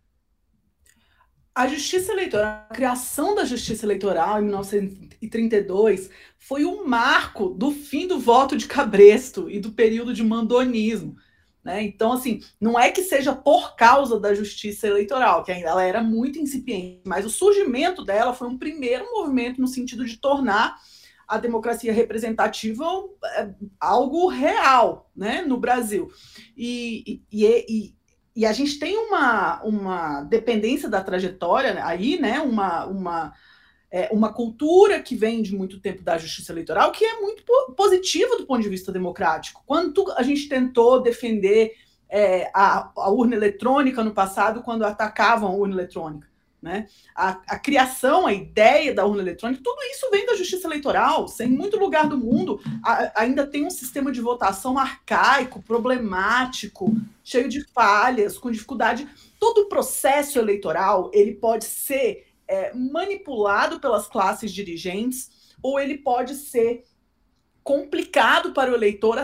[1.55, 8.07] A justiça eleitoral, a criação da justiça eleitoral em 1932 foi um marco do fim
[8.07, 11.15] do voto de cabresto e do período de mandonismo.
[11.63, 11.83] Né?
[11.83, 16.03] Então, assim, não é que seja por causa da justiça eleitoral, que ainda ela era
[16.03, 20.77] muito incipiente, mas o surgimento dela foi um primeiro movimento no sentido de tornar
[21.29, 22.85] a democracia representativa
[23.37, 26.11] é, algo real né, no Brasil.
[26.57, 27.95] E, e, e,
[28.35, 32.41] e a gente tem uma, uma dependência da trajetória aí, né?
[32.41, 33.33] Uma, uma,
[33.91, 37.45] é, uma cultura que vem de muito tempo da justiça eleitoral que é muito
[37.77, 39.63] positiva do ponto de vista democrático.
[39.67, 41.73] Quando a gente tentou defender
[42.09, 46.32] é, a, a urna eletrônica no passado, quando atacavam a urna eletrônica.
[46.63, 46.87] Né?
[47.13, 51.27] A, a, criação, a ideia da urna eletrônica, tudo isso vem da justiça eleitoral.
[51.27, 56.95] Sem muito lugar do mundo, a, ainda tem um sistema de votação arcaico, problemático,
[57.25, 59.09] cheio de falhas, com dificuldade.
[59.41, 66.37] Todo o processo eleitoral ele pode ser é, manipulado pelas classes dirigentes ou ele pode
[66.37, 66.85] ser
[67.65, 69.19] complicado para o eleitor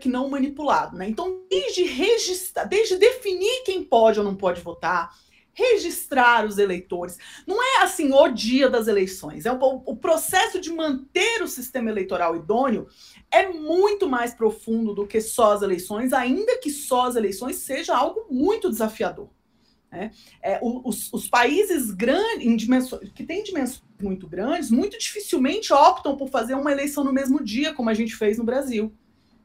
[0.00, 0.96] que não manipulado.
[0.96, 1.08] Né?
[1.08, 5.14] Então, desde registrar, desde definir quem pode ou não pode votar,
[5.54, 7.18] registrar os eleitores.
[7.46, 9.46] Não é assim o dia das eleições.
[9.46, 12.86] É o, o, processo de manter o sistema eleitoral idôneo
[13.30, 17.94] é muito mais profundo do que só as eleições, ainda que só as eleições seja
[17.94, 19.28] algo muito desafiador.
[19.90, 20.10] Né?
[20.42, 26.54] É, os, os, países grandes, que têm dimensões muito grandes, muito dificilmente optam por fazer
[26.54, 28.92] uma eleição no mesmo dia, como a gente fez no Brasil.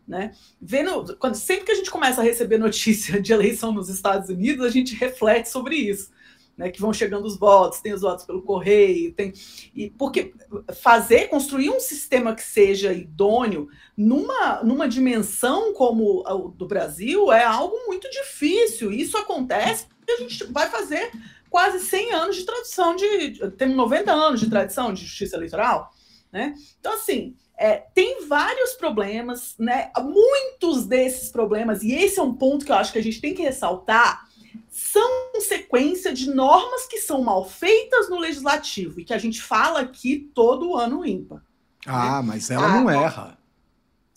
[0.07, 0.33] Né?
[0.61, 4.65] Vendo, quando, sempre que a gente começa a receber notícia de eleição nos Estados Unidos,
[4.65, 6.15] a gente reflete sobre isso.
[6.55, 9.31] Né, que vão chegando os votos, tem os votos pelo correio, tem
[9.75, 10.33] e porque
[10.81, 17.43] fazer, construir um sistema que seja idôneo numa, numa dimensão como o do Brasil é
[17.43, 18.91] algo muito difícil.
[18.91, 21.11] Isso acontece porque a gente vai fazer
[21.47, 25.91] quase 100 anos de tradição de temos 90 anos de tradição de justiça eleitoral,
[26.31, 26.55] né?
[26.79, 29.91] Então assim, é, tem vários problemas, né?
[29.97, 33.33] Muitos desses problemas, e esse é um ponto que eu acho que a gente tem
[33.33, 34.27] que ressaltar,
[34.69, 39.79] são sequência de normas que são mal feitas no legislativo e que a gente fala
[39.79, 41.41] aqui todo ano ímpar.
[41.85, 42.27] Ah, né?
[42.27, 43.37] mas ela a, não erra.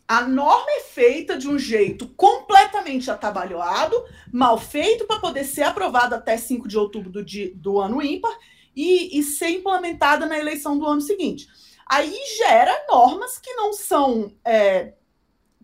[0.06, 3.96] A norma é feita de um jeito completamente atabalhoado,
[4.30, 7.24] mal feito para poder ser aprovada até 5 de outubro do,
[7.54, 8.36] do ano ímpar
[8.76, 11.48] e, e ser implementada na eleição do ano seguinte
[11.90, 14.34] aí gera normas que não são.
[14.44, 14.94] É,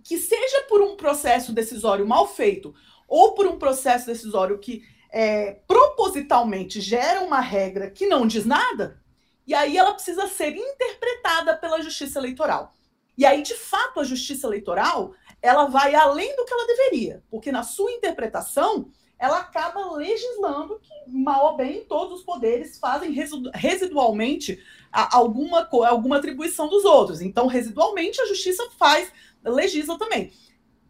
[0.02, 2.72] que seja por um processo decisório mal feito
[3.08, 9.02] ou por um processo decisório que é, propositalmente gera uma regra que não diz nada,
[9.46, 12.74] e aí ela precisa ser interpretada pela justiça eleitoral.
[13.16, 17.50] E aí, de fato, a justiça eleitoral ela vai além do que ela deveria, porque
[17.50, 23.14] na sua interpretação ela acaba legislando que, mal ou bem, todos os poderes fazem
[23.54, 27.20] residualmente alguma, alguma atribuição dos outros.
[27.20, 29.10] Então, residualmente, a justiça faz,
[29.44, 30.32] legisla também.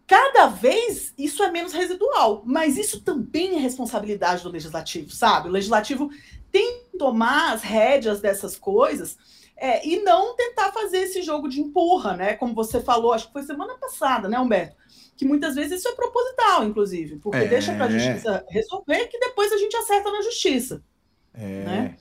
[0.07, 5.49] Cada vez isso é menos residual, mas isso também é responsabilidade do legislativo, sabe?
[5.49, 6.11] O legislativo
[6.51, 9.19] tem que tomar as rédeas dessas coisas
[9.57, 12.35] é, e não tentar fazer esse jogo de empurra, né?
[12.35, 14.77] Como você falou, acho que foi semana passada, né, Humberto?
[15.17, 17.49] Que muitas vezes isso é proposital, inclusive, porque é...
[17.49, 20.85] deixa para a justiça resolver que depois a gente acerta na justiça.
[21.33, 21.65] É.
[21.65, 21.97] Né?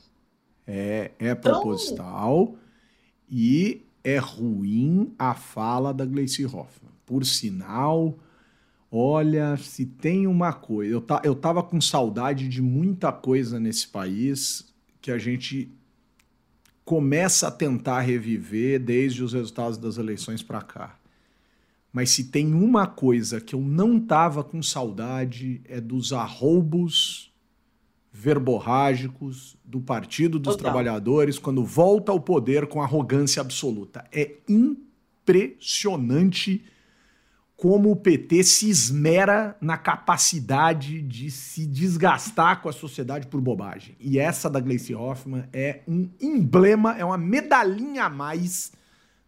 [0.67, 2.59] É, é então, proposital então...
[3.29, 6.93] e é ruim a fala da Gleice Hoffmann.
[7.05, 8.17] Por sinal,
[8.91, 10.91] olha, se tem uma coisa.
[10.91, 15.71] Eu, ta, eu tava com saudade de muita coisa nesse país que a gente
[16.83, 20.99] começa a tentar reviver desde os resultados das eleições para cá.
[21.95, 27.33] Mas se tem uma coisa que eu não tava com saudade é dos arroubos
[28.11, 30.73] verborrágicos do Partido dos Total.
[30.73, 34.03] Trabalhadores quando volta ao poder com arrogância absoluta.
[34.11, 36.65] É impressionante
[37.55, 43.95] como o PT se esmera na capacidade de se desgastar com a sociedade por bobagem.
[44.01, 48.73] E essa da Gleice Hoffmann é um emblema, é uma medalhinha a mais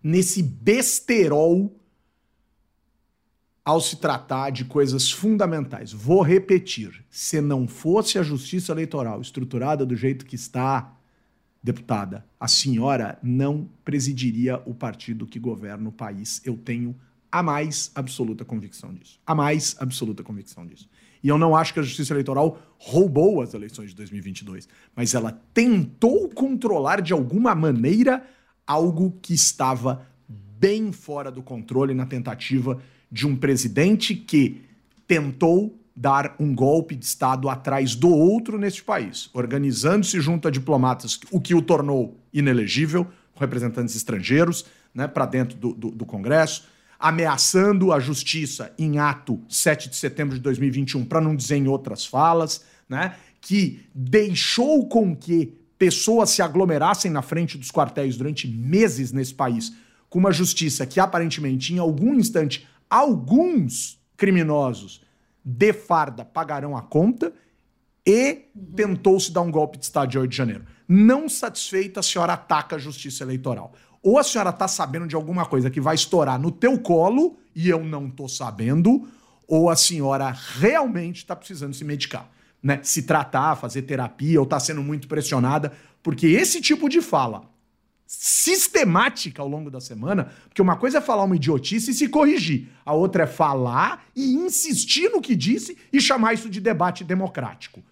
[0.03, 1.73] nesse besterol
[3.67, 5.91] ao se tratar de coisas fundamentais.
[5.91, 10.95] Vou repetir: se não fosse a justiça eleitoral estruturada do jeito que está,
[11.62, 16.41] deputada, a senhora não presidiria o partido que governa o país.
[16.45, 16.95] Eu tenho
[17.30, 19.19] a mais absoluta convicção disso.
[19.27, 20.88] A mais absoluta convicção disso.
[21.21, 25.41] E eu não acho que a justiça eleitoral roubou as eleições de 2022, mas ela
[25.53, 28.25] tentou controlar de alguma maneira
[28.65, 30.08] algo que estava
[30.58, 34.61] bem fora do controle na tentativa de um presidente que
[35.07, 41.19] tentou dar um golpe de Estado atrás do outro neste país, organizando-se junto a diplomatas,
[41.31, 46.65] o que o tornou inelegível, representantes estrangeiros, né, para dentro do, do, do Congresso,
[46.99, 52.05] ameaçando a justiça em ato 7 de setembro de 2021, para não dizer em outras
[52.05, 59.11] falas, né, que deixou com que pessoas se aglomerassem na frente dos quartéis durante meses
[59.11, 59.73] nesse país,
[60.09, 65.02] com uma justiça que aparentemente, em algum instante, alguns criminosos
[65.43, 67.34] de farda pagarão a conta
[68.06, 68.45] e
[68.76, 70.65] tentou-se dar um golpe de Estado de 8 de janeiro.
[70.88, 73.73] Não satisfeita, a senhora ataca a justiça eleitoral.
[74.02, 77.69] Ou a senhora está sabendo de alguma coisa que vai estourar no teu colo e
[77.69, 79.08] eu não estou sabendo,
[79.47, 82.30] ou a senhora realmente está precisando se medicar,
[82.62, 82.80] né?
[82.84, 85.73] Se tratar, fazer terapia ou está sendo muito pressionada,
[86.04, 87.50] porque esse tipo de fala
[88.07, 92.69] sistemática ao longo da semana, porque uma coisa é falar uma idiotice e se corrigir,
[92.85, 97.83] a outra é falar e insistir no que disse e chamar isso de debate democrático.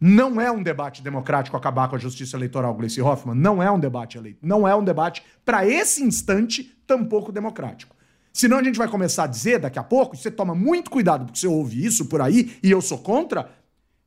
[0.00, 3.36] Não é um debate democrático acabar com a justiça eleitoral, Gleice Hoffmann.
[3.36, 4.38] Não é um debate eleito.
[4.40, 7.94] Não é um debate, para esse instante, tampouco democrático.
[8.32, 11.26] Senão a gente vai começar a dizer daqui a pouco, e você toma muito cuidado,
[11.26, 13.50] porque você ouve isso por aí, e eu sou contra,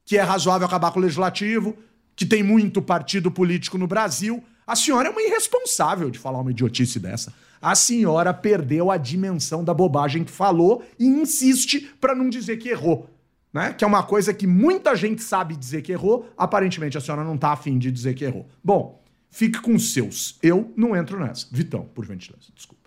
[0.04, 1.78] que é razoável acabar com o legislativo,
[2.15, 4.43] que tem muito partido político no Brasil.
[4.65, 7.34] A senhora é uma irresponsável de falar uma idiotice dessa.
[7.62, 12.69] A senhora perdeu a dimensão da bobagem que falou e insiste para não dizer que
[12.69, 13.10] errou
[13.54, 13.71] né?
[13.71, 17.38] Que é uma coisa que muita gente sabe dizer que errou, aparentemente a senhora não
[17.38, 18.49] tá afim de dizer que errou.
[18.63, 20.39] Bom, fique com os seus.
[20.41, 21.45] Eu não entro nessa.
[21.52, 22.82] Vitão, por gentileza, desculpa.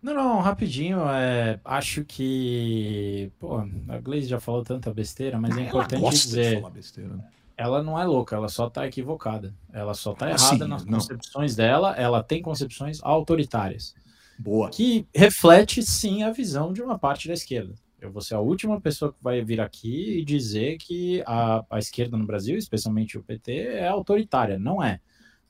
[0.00, 3.30] Não, não, rapidinho, é, acho que.
[3.38, 3.58] Pô,
[3.88, 6.54] a Glaze já falou tanta besteira, mas é importante gosta dizer.
[6.54, 7.14] de falar besteira.
[7.14, 7.24] né?
[7.60, 9.54] Ela não é louca, ela só tá equivocada.
[9.72, 10.94] Ela só tá Ah, errada sim, nas não.
[10.94, 13.94] concepções dela, ela tem concepções autoritárias.
[14.38, 14.70] Boa.
[14.70, 17.74] que reflete sim a visão de uma parte da esquerda.
[18.00, 21.78] Eu vou ser a última pessoa que vai vir aqui e dizer que a, a
[21.78, 24.58] esquerda no Brasil, especialmente o PT, é autoritária.
[24.58, 24.98] Não é.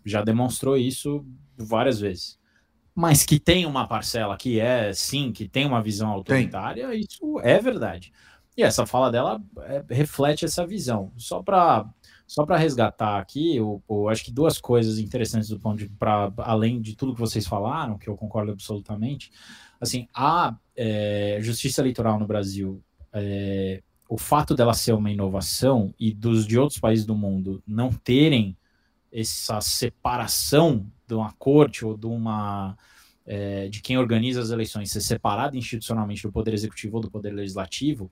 [0.04, 1.24] Já demonstrou isso
[1.56, 2.36] várias vezes.
[2.92, 7.60] Mas que tem uma parcela que é, sim, que tem uma visão autoritária, isso é
[7.60, 8.12] verdade.
[8.56, 11.12] E essa fala dela é, reflete essa visão.
[11.16, 11.88] Só para
[12.30, 16.32] só para resgatar aqui, eu, eu acho que duas coisas interessantes do ponto de para
[16.38, 19.32] além de tudo que vocês falaram, que eu concordo absolutamente.
[19.80, 22.80] Assim, a é, justiça eleitoral no Brasil,
[23.12, 27.90] é, o fato dela ser uma inovação e dos de outros países do mundo não
[27.90, 28.56] terem
[29.10, 32.78] essa separação de uma corte ou de uma
[33.26, 37.32] é, de quem organiza as eleições ser separada institucionalmente do poder executivo ou do poder
[37.32, 38.08] legislativo,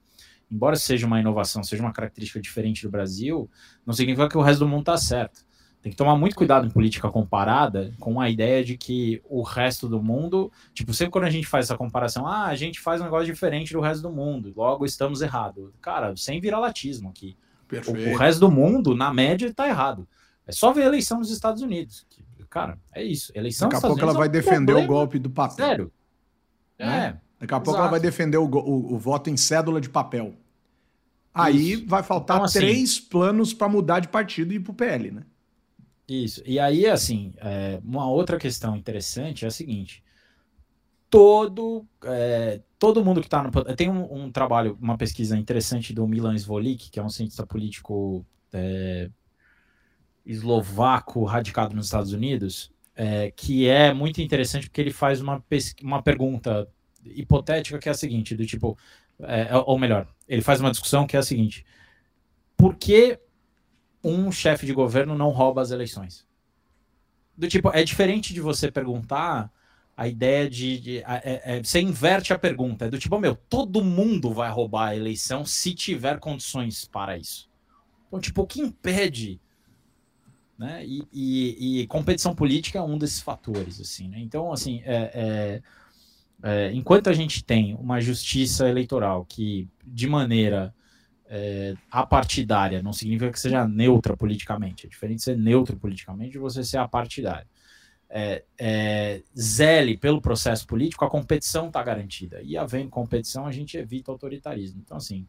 [0.50, 3.50] embora seja uma inovação, seja uma característica diferente do Brasil,
[3.84, 5.46] não significa que o resto do mundo está certo.
[5.80, 9.88] Tem que tomar muito cuidado em política comparada com a ideia de que o resto
[9.88, 13.04] do mundo, tipo, sempre quando a gente faz essa comparação, ah, a gente faz um
[13.04, 15.70] negócio diferente do resto do mundo, logo estamos errados.
[15.80, 17.36] Cara, sem viralatismo aqui.
[17.64, 18.10] O, Perfeito.
[18.10, 20.08] o resto do mundo, na média, está errado.
[20.46, 22.04] É só ver a eleição nos Estados Unidos.
[22.50, 23.30] Cara, é isso.
[23.34, 25.30] Eleição Daqui a pouco ela Estados vai Unidos é um defender o problema golpe do
[25.30, 25.66] papel.
[25.66, 25.92] Sério.
[26.78, 27.20] Né?
[27.22, 27.27] É.
[27.40, 27.90] Daqui a pouco ela Exato.
[27.90, 30.34] vai defender o, o- o voto em cédula de papel.
[31.32, 31.86] Aí Isso.
[31.86, 35.22] vai faltar Então, assim- três planos para mudar de partido e ir pro PL, né?
[36.08, 36.42] Isso.
[36.46, 40.02] E aí, assim, é, uma outra questão interessante é a seguinte:
[41.10, 43.50] todo, é, todo mundo que está no.
[43.76, 48.24] Tem um, um trabalho, uma pesquisa interessante do Milan Svolik, que é um cientista político
[48.52, 49.10] é,
[50.24, 55.42] eslovaco radicado nos Estados Unidos, é, que é muito interessante porque ele faz uma,
[55.82, 56.68] uma pergunta
[57.14, 58.76] hipotética que é a seguinte: do tipo,
[59.20, 61.64] é, ou melhor, ele faz uma discussão que é a seguinte:
[62.56, 63.18] por que
[64.02, 66.26] um chefe de governo não rouba as eleições?
[67.36, 69.52] Do tipo, é diferente de você perguntar
[69.96, 70.78] a ideia de.
[70.80, 72.86] de- é- é- você inverte a pergunta.
[72.86, 77.48] É do tipo, meu, todo mundo vai roubar a eleição se tiver condições para isso.
[78.06, 79.40] Então, tipo, o que impede?
[80.58, 80.84] Né?
[80.84, 84.18] E, e- e competição política é um desses fatores, assim, né?
[84.18, 85.62] Então, assim, é-
[86.42, 90.74] é- enquanto a gente tem uma justiça eleitoral que, de maneira
[91.30, 94.86] é, apartidária, não significa que seja neutra politicamente.
[94.86, 97.46] É diferente ser neutro politicamente de você ser apartidário.
[98.10, 102.40] é, é, zele pelo processo político, a competição está garantida.
[102.42, 104.80] E havendo competição, a gente evita autoritarismo.
[104.84, 105.26] Então, assim,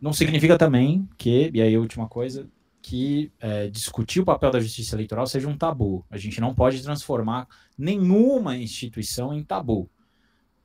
[0.00, 2.48] não significa também que, e aí a última coisa,
[2.84, 6.04] que é, discutir o papel da justiça eleitoral seja um tabu.
[6.10, 9.88] A gente não pode transformar nenhuma instituição em tabu.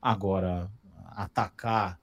[0.02, 0.70] Agora,
[1.12, 1.98] atacar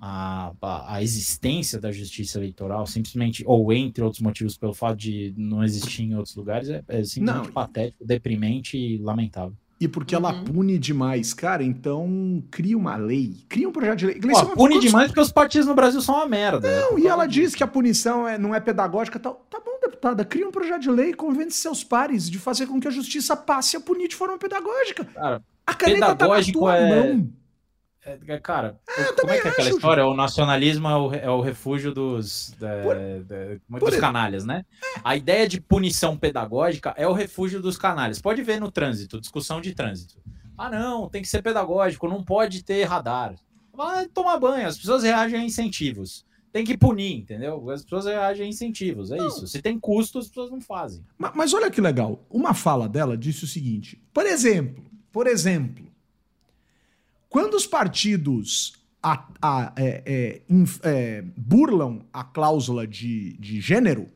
[0.00, 5.34] a, a, a, existência da justiça eleitoral, simplesmente, ou entre outros motivos, pelo fato de
[5.36, 7.52] não existir em outros lugares, é, é simplesmente não.
[7.52, 9.54] patético, deprimente e lamentável.
[9.80, 10.26] E porque uhum.
[10.26, 14.20] ela pune demais, cara, então cria uma lei, cria um projeto de lei.
[14.34, 16.82] Ó, pune demais porque os partidos no Brasil são uma merda.
[16.82, 19.46] Não, e ela diz que a punição é, não é pedagógica tal.
[19.48, 22.78] Tá bom, deputada, cria um projeto de lei e convence seus pares de fazer com
[22.78, 25.06] que a justiça passe a punir de forma pedagógica.
[25.06, 27.02] Cara, a caneta pedagógico tá na tua é...
[27.02, 27.39] mão.
[28.04, 30.06] É, é, cara, é, como é que é aquela acho, história?
[30.06, 34.64] O nacionalismo é o, é o refúgio dos, da, por, da, dos canalhas, né?
[35.04, 38.20] A ideia de punição pedagógica é o refúgio dos canalhas.
[38.20, 40.18] Pode ver no trânsito, discussão de trânsito.
[40.56, 43.34] Ah, não, tem que ser pedagógico, não pode ter radar.
[43.72, 46.24] Vai tomar banho, as pessoas reagem a incentivos.
[46.52, 47.70] Tem que punir, entendeu?
[47.70, 49.28] As pessoas reagem a incentivos, é não.
[49.28, 49.46] isso.
[49.46, 51.04] Se tem custo, as pessoas não fazem.
[51.16, 52.26] Mas, mas olha que legal.
[52.30, 55.89] Uma fala dela disse o seguinte: por exemplo, por exemplo,
[57.30, 60.42] quando os partidos a, a, é, é,
[60.82, 64.08] é, burlam a cláusula de, de gênero,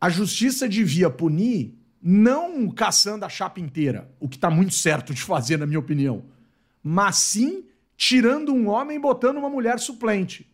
[0.00, 5.22] a justiça devia punir não caçando a chapa inteira, o que está muito certo de
[5.22, 6.24] fazer, na minha opinião,
[6.82, 7.64] mas sim
[7.96, 10.50] tirando um homem e botando uma mulher suplente.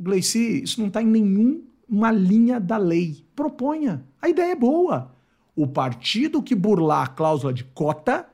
[0.00, 3.24] Gleici, isso não está em nenhuma linha da lei.
[3.36, 4.04] Proponha.
[4.20, 5.14] A ideia é boa.
[5.54, 8.28] O partido que burlar a cláusula de cota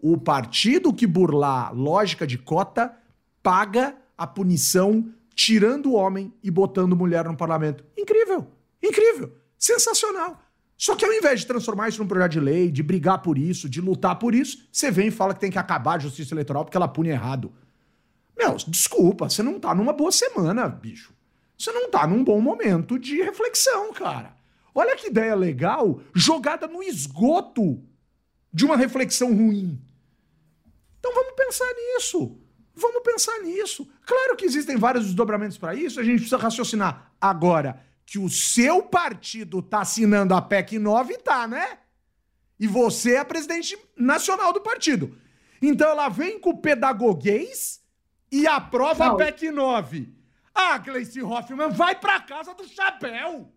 [0.00, 2.94] o partido que burlar lógica de cota
[3.42, 7.84] paga a punição tirando o homem e botando mulher no parlamento.
[7.96, 8.46] Incrível!
[8.82, 9.32] Incrível!
[9.56, 10.42] Sensacional!
[10.76, 13.68] Só que ao invés de transformar isso num projeto de lei, de brigar por isso,
[13.68, 16.64] de lutar por isso, você vem e fala que tem que acabar a justiça eleitoral
[16.64, 17.52] porque ela pune errado.
[18.36, 21.12] Meu, desculpa, você não tá numa boa semana, bicho.
[21.58, 24.36] Você não tá num bom momento de reflexão, cara.
[24.72, 27.82] Olha que ideia legal jogada no esgoto
[28.52, 29.80] de uma reflexão ruim.
[30.98, 32.38] Então vamos pensar nisso.
[32.74, 33.88] Vamos pensar nisso.
[34.06, 37.12] Claro que existem vários desdobramentos para isso, a gente precisa raciocinar.
[37.20, 41.78] Agora, que o seu partido está assinando a PEC 9, tá, né?
[42.58, 45.16] E você é a presidente nacional do partido.
[45.60, 47.80] Então ela vem com o pedagoguês
[48.30, 49.14] e aprova Não.
[49.14, 50.14] a PEC 9.
[50.54, 53.52] Ah, Gleice Hoffmann, vai pra casa do chapéu!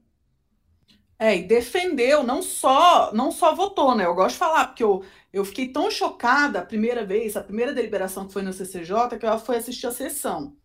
[1.21, 4.07] É, e defendeu, não só, não só votou, né?
[4.07, 7.75] Eu gosto de falar, porque eu, eu fiquei tão chocada a primeira vez, a primeira
[7.75, 10.57] deliberação que foi no CCJ, que eu fui assistir a sessão.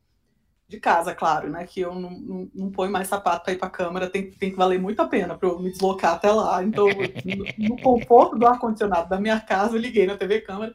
[0.67, 1.67] De casa, claro, né?
[1.67, 4.51] Que eu não, não, não ponho mais sapato para ir para a Câmara, tem, tem
[4.51, 6.65] que valer muito a pena para eu me deslocar até lá.
[6.65, 10.75] Então, no, no conforto do ar-condicionado da minha casa, eu liguei na TV Câmara.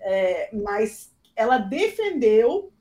[0.00, 2.72] É, mas ela defendeu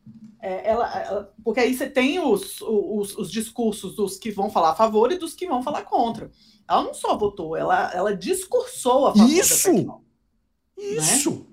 [0.41, 4.71] é, ela, ela, porque aí você tem os, os, os, discursos dos que vão falar
[4.71, 6.31] a favor e dos que vão falar contra.
[6.67, 9.71] Ela não só votou, ela, ela discursou a favor Isso!
[9.71, 11.31] Da isso!
[11.31, 11.45] Né?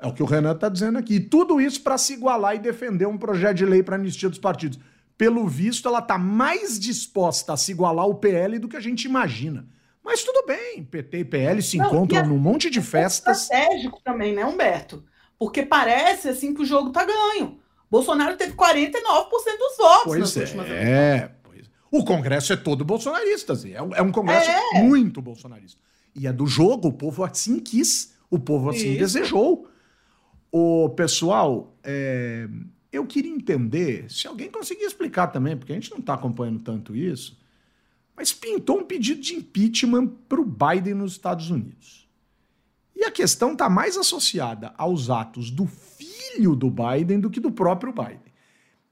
[0.00, 1.14] É o que o Renan está dizendo aqui.
[1.14, 4.38] E tudo isso para se igualar e defender um projeto de lei para anistia dos
[4.38, 4.78] partidos.
[5.16, 9.04] Pelo visto, ela está mais disposta a se igualar ao PL do que a gente
[9.04, 9.66] imagina.
[10.02, 13.42] Mas tudo bem, PT e PL se Não, encontram num monte de é festas.
[13.42, 15.04] estratégico também, né, Humberto?
[15.38, 17.58] Porque parece assim que o jogo tá ganho.
[17.90, 18.78] Bolsonaro teve 49%
[19.58, 21.70] dos votos pois nas é, últimas é, pois.
[21.90, 23.72] O Congresso é todo bolsonarista, assim.
[23.72, 24.82] é, um, é um Congresso é.
[24.82, 25.80] muito bolsonarista.
[26.14, 28.98] E é do jogo, o povo assim quis, o povo assim Isso.
[28.98, 29.68] desejou.
[30.52, 32.48] O pessoal, é,
[32.92, 36.94] eu queria entender, se alguém conseguir explicar também, porque a gente não está acompanhando tanto
[36.94, 37.38] isso,
[38.16, 42.08] mas pintou um pedido de impeachment para o Biden nos Estados Unidos.
[42.94, 47.50] E a questão está mais associada aos atos do filho do Biden do que do
[47.50, 48.30] próprio Biden.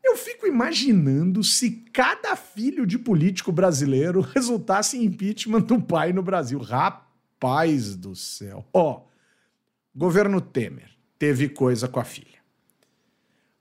[0.02, 6.22] Eu fico imaginando se cada filho de político brasileiro resultasse em impeachment do pai no
[6.22, 6.58] Brasil.
[6.58, 7.94] Rapaz!
[7.94, 8.66] Do céu.
[8.72, 9.02] Ó,
[9.94, 12.38] governo Temer teve coisa com a filha.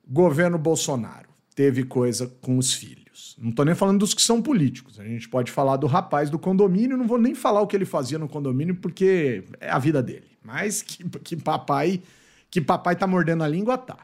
[0.08, 3.36] Governo Bolsonaro teve coisa com os filhos.
[3.38, 5.00] Não tô nem falando dos que são políticos.
[5.00, 7.86] A gente pode falar do rapaz do condomínio, não vou nem falar o que ele
[7.86, 10.28] fazia no condomínio porque é a vida dele.
[10.44, 12.02] Mas que, que papai
[12.50, 13.98] que papai tá mordendo a língua tá.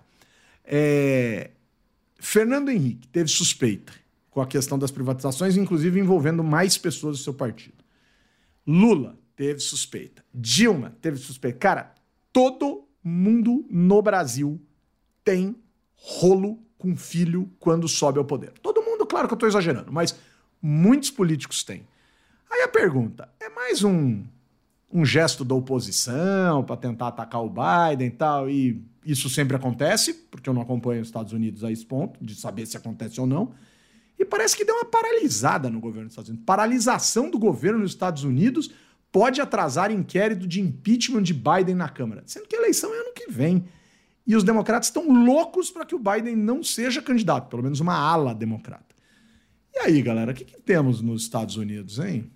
[0.64, 1.52] É...
[2.20, 3.94] Fernando Henrique teve suspeita
[4.30, 7.84] com a questão das privatizações, inclusive envolvendo mais pessoas do seu partido.
[8.66, 10.24] Lula teve suspeita.
[10.34, 11.60] Dilma teve suspeita.
[11.60, 11.94] Cara,
[12.32, 14.60] todo mundo no Brasil
[15.24, 15.56] tem
[15.96, 18.52] rolo com filho quando sobe ao poder.
[18.62, 20.16] Todo mundo, claro que eu estou exagerando, mas
[20.62, 21.86] muitos políticos têm.
[22.50, 24.24] Aí a pergunta: é mais um
[24.94, 30.14] um gesto da oposição para tentar atacar o Biden e tal, e isso sempre acontece,
[30.30, 33.26] porque eu não acompanho os Estados Unidos a esse ponto, de saber se acontece ou
[33.26, 33.54] não.
[34.20, 36.46] E parece que deu uma paralisada no governo dos Estados Unidos.
[36.46, 38.70] Paralisação do governo nos Estados Unidos
[39.12, 43.14] pode atrasar inquérito de impeachment de Biden na Câmara, sendo que a eleição é ano
[43.16, 43.66] que vem.
[44.26, 47.96] E os democratas estão loucos para que o Biden não seja candidato, pelo menos uma
[47.96, 48.96] ala democrata.
[49.74, 52.32] E aí, galera, o que, que temos nos Estados Unidos, hein?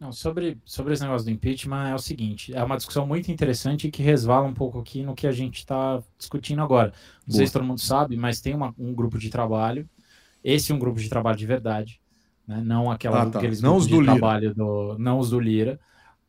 [0.00, 3.86] Não, sobre, sobre esse negócio do impeachment é o seguinte, é uma discussão muito interessante
[3.86, 6.86] e que resvala um pouco aqui no que a gente está discutindo agora.
[7.26, 7.36] Não Boa.
[7.36, 9.86] sei se todo mundo sabe, mas tem uma, um grupo de trabalho,
[10.42, 12.00] esse é um grupo de trabalho de verdade,
[12.48, 12.62] né?
[12.64, 13.38] não aquela, ah, tá.
[13.40, 14.12] aqueles não grupos os do de Lira.
[14.12, 15.78] trabalho, do, não os do Lira,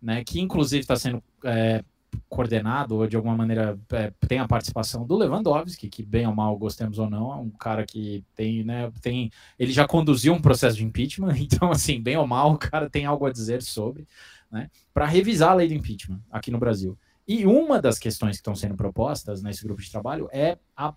[0.01, 0.21] né?
[0.25, 1.81] que inclusive está sendo é,
[2.27, 6.57] coordenado ou de alguma maneira é, tem a participação do Lewandowski, que bem ou mal
[6.57, 10.77] gostemos ou não, é um cara que tem, né, tem, ele já conduziu um processo
[10.77, 14.07] de impeachment, então assim, bem ou mal, o cara tem algo a dizer sobre,
[14.49, 16.97] né, para revisar a lei do impeachment aqui no Brasil.
[17.27, 20.93] E uma das questões que estão sendo propostas nesse grupo de trabalho é a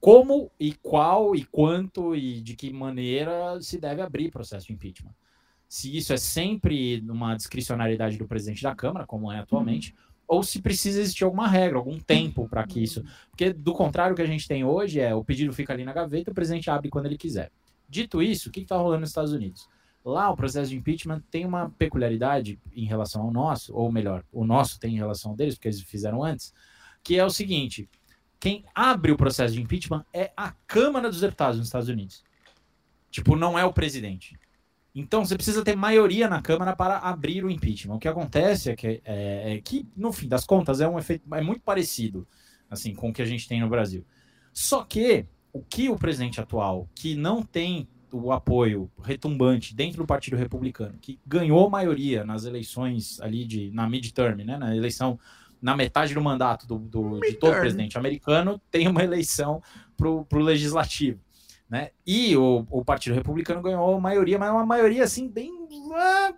[0.00, 5.12] como e qual e quanto e de que maneira se deve abrir processo de impeachment.
[5.68, 10.42] Se isso é sempre uma discricionariedade do presidente da Câmara, como é atualmente, uhum ou
[10.42, 13.02] se precisa existir alguma regra, algum tempo para que isso.
[13.30, 15.92] Porque, do contrário, o que a gente tem hoje é o pedido fica ali na
[15.94, 17.50] gaveta, o presidente abre quando ele quiser.
[17.88, 19.66] Dito isso, o que está rolando nos Estados Unidos?
[20.04, 24.44] Lá, o processo de impeachment tem uma peculiaridade em relação ao nosso, ou melhor, o
[24.44, 26.52] nosso tem em relação deles, porque eles fizeram antes,
[27.02, 27.88] que é o seguinte:
[28.38, 32.22] quem abre o processo de impeachment é a Câmara dos Deputados nos Estados Unidos.
[33.10, 34.38] Tipo, não é o presidente.
[34.98, 37.94] Então você precisa ter maioria na Câmara para abrir o impeachment.
[37.94, 41.22] O que acontece é que, é, é que no fim das contas, é um efeito
[41.32, 42.26] é muito parecido
[42.68, 44.04] assim com o que a gente tem no Brasil.
[44.52, 50.06] Só que o que o presidente atual, que não tem o apoio retumbante dentro do
[50.06, 55.18] Partido Republicano, que ganhou maioria nas eleições ali de na midterm, né, na eleição
[55.62, 59.62] na metade do mandato do, do de todo presidente americano, tem uma eleição
[59.96, 61.20] para o legislativo.
[61.68, 61.90] Né?
[62.06, 65.52] E o, o Partido Republicano ganhou a maioria, mas uma maioria assim, bem
[65.94, 66.32] ah,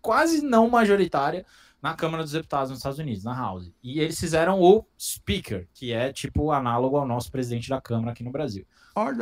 [0.00, 1.46] quase não majoritária
[1.80, 3.72] na Câmara dos Deputados nos Estados Unidos, na House.
[3.82, 8.24] E eles fizeram o Speaker, que é tipo análogo ao nosso presidente da Câmara aqui
[8.24, 8.66] no Brasil.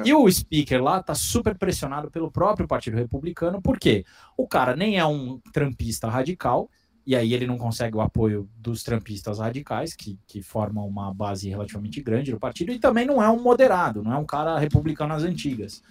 [0.06, 4.06] E o Speaker lá tá super pressionado pelo próprio Partido Republicano, porque
[4.36, 6.70] o cara nem é um trampista radical,
[7.06, 11.48] e aí ele não consegue o apoio dos trampistas radicais, que, que formam uma base
[11.48, 15.14] relativamente grande do partido, e também não é um moderado, não é um cara republicano
[15.14, 15.82] nas antigas.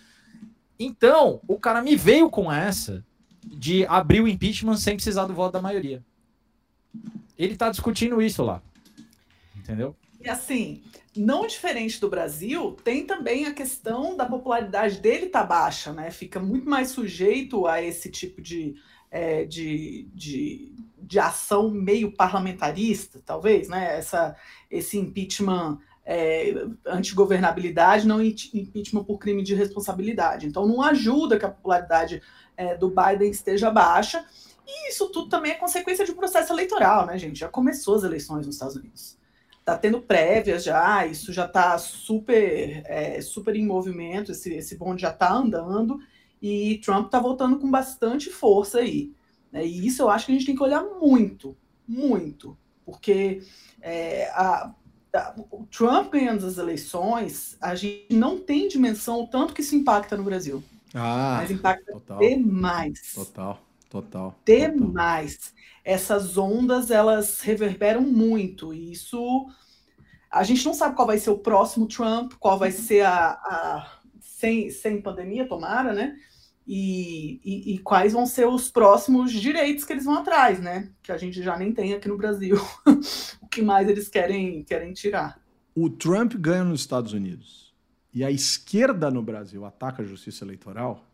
[0.77, 3.03] Então, o cara me veio com essa
[3.45, 6.03] de abrir o impeachment sem precisar do voto da maioria.
[7.37, 8.61] Ele tá discutindo isso lá.
[9.55, 9.95] Entendeu?
[10.19, 10.83] E assim,
[11.15, 16.11] não diferente do Brasil, tem também a questão da popularidade dele tá baixa, né?
[16.11, 18.75] Fica muito mais sujeito a esse tipo de,
[19.09, 20.73] é, de, de
[21.05, 23.97] de ação meio parlamentarista, talvez, né?
[23.97, 24.35] Essa,
[24.69, 26.53] esse impeachment é,
[26.85, 30.45] antigovernabilidade, não impeachment por crime de responsabilidade.
[30.45, 32.21] Então, não ajuda que a popularidade
[32.55, 34.25] é, do Biden esteja baixa.
[34.67, 37.39] E isso tudo também é consequência de um processo eleitoral, né, gente?
[37.39, 39.17] Já começou as eleições nos Estados Unidos.
[39.63, 45.01] Tá tendo prévias já, isso já está super, é, super em movimento, esse, esse bonde
[45.01, 45.99] já está andando,
[46.39, 49.11] e Trump está voltando com bastante força aí.
[49.55, 49.65] Né?
[49.65, 51.55] E isso eu acho que a gente tem que olhar muito,
[51.87, 53.41] muito, porque
[53.81, 54.73] é, a,
[55.13, 59.73] a, o Trump ganhando as eleições, a gente não tem dimensão o tanto que isso
[59.73, 60.61] impacta no Brasil.
[60.93, 63.13] Ah, mas impacta total, demais.
[63.15, 64.35] Total, total.
[64.45, 65.37] Demais.
[65.37, 65.55] Total.
[65.85, 69.47] Essas ondas, elas reverberam muito, e isso...
[70.29, 73.29] A gente não sabe qual vai ser o próximo Trump, qual vai ser a...
[73.29, 76.17] a sem, sem pandemia, tomara, né?
[76.67, 80.89] E, e, e, quais vão ser os próximos direitos que eles vão atrás, né?
[81.03, 82.57] Que a gente já nem tem aqui no Brasil.
[83.39, 85.39] o que mais eles querem, querem tirar.
[85.75, 87.71] O Trump ganha nos Estados Unidos
[88.11, 91.05] e a esquerda no Brasil ataca a justiça eleitoral.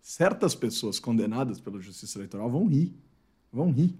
[0.00, 2.92] Certas pessoas condenadas pela justiça eleitoral vão rir.
[3.52, 3.94] Vão rir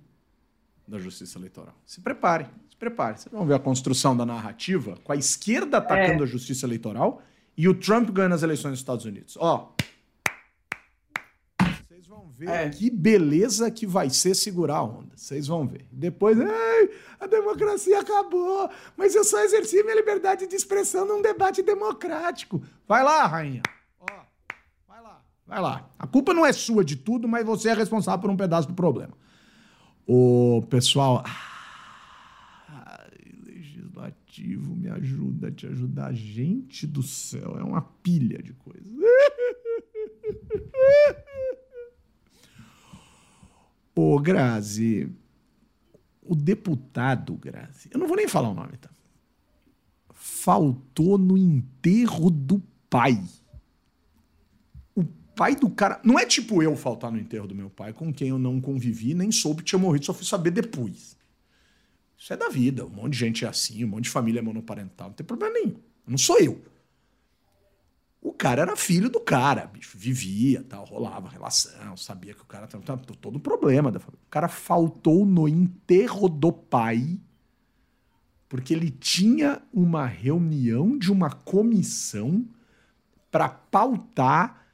[0.87, 1.75] da justiça eleitoral.
[1.87, 3.17] Se preparem, se preparem.
[3.17, 6.27] Vocês vão ver a construção da narrativa com a esquerda atacando é.
[6.27, 7.23] a justiça eleitoral
[7.57, 9.37] e o Trump ganhando as eleições nos Estados Unidos.
[9.39, 9.73] Ó,
[12.45, 12.69] ver é.
[12.69, 15.17] que beleza que vai ser segurar a onda.
[15.17, 15.87] Vocês vão ver.
[15.91, 16.37] Depois,
[17.21, 22.63] a democracia acabou, mas eu só exerci minha liberdade de expressão num debate democrático.
[22.87, 23.63] Vai lá, rainha.
[23.99, 24.07] Ó,
[24.87, 25.91] vai lá, vai lá.
[25.99, 28.75] A culpa não é sua de tudo, mas você é responsável por um pedaço do
[28.75, 29.15] problema.
[30.07, 31.25] O pessoal.
[33.47, 36.13] legislativo, me ajuda a te ajudar.
[36.13, 38.87] Gente do céu, é uma pilha de coisas.
[43.95, 45.09] Ô, Grazi,
[46.23, 48.91] o deputado, Grazi, eu não vou nem falar o nome, tá?
[50.13, 53.23] Faltou no enterro do pai.
[54.95, 55.05] O
[55.37, 56.01] pai do cara.
[56.03, 59.15] Não é tipo eu faltar no enterro do meu pai, com quem eu não convivi,
[59.15, 61.17] nem soube que tinha morrido, só fui saber depois.
[62.17, 62.87] Isso é da vida.
[62.87, 65.09] Um monte de gente é assim, um monte de família é monoparental.
[65.09, 65.77] Não tem problema nenhum.
[66.07, 66.65] Não sou eu.
[68.25, 69.99] O cara era filho do cara, bicho.
[69.99, 74.25] Vivia, tal, rolava relação, sabia que o cara tava todo problema da família.
[74.27, 77.21] O cara faltou no enterro do pai
[78.49, 82.49] porque ele tinha uma reunião de uma comissão
[83.31, 84.69] para pautar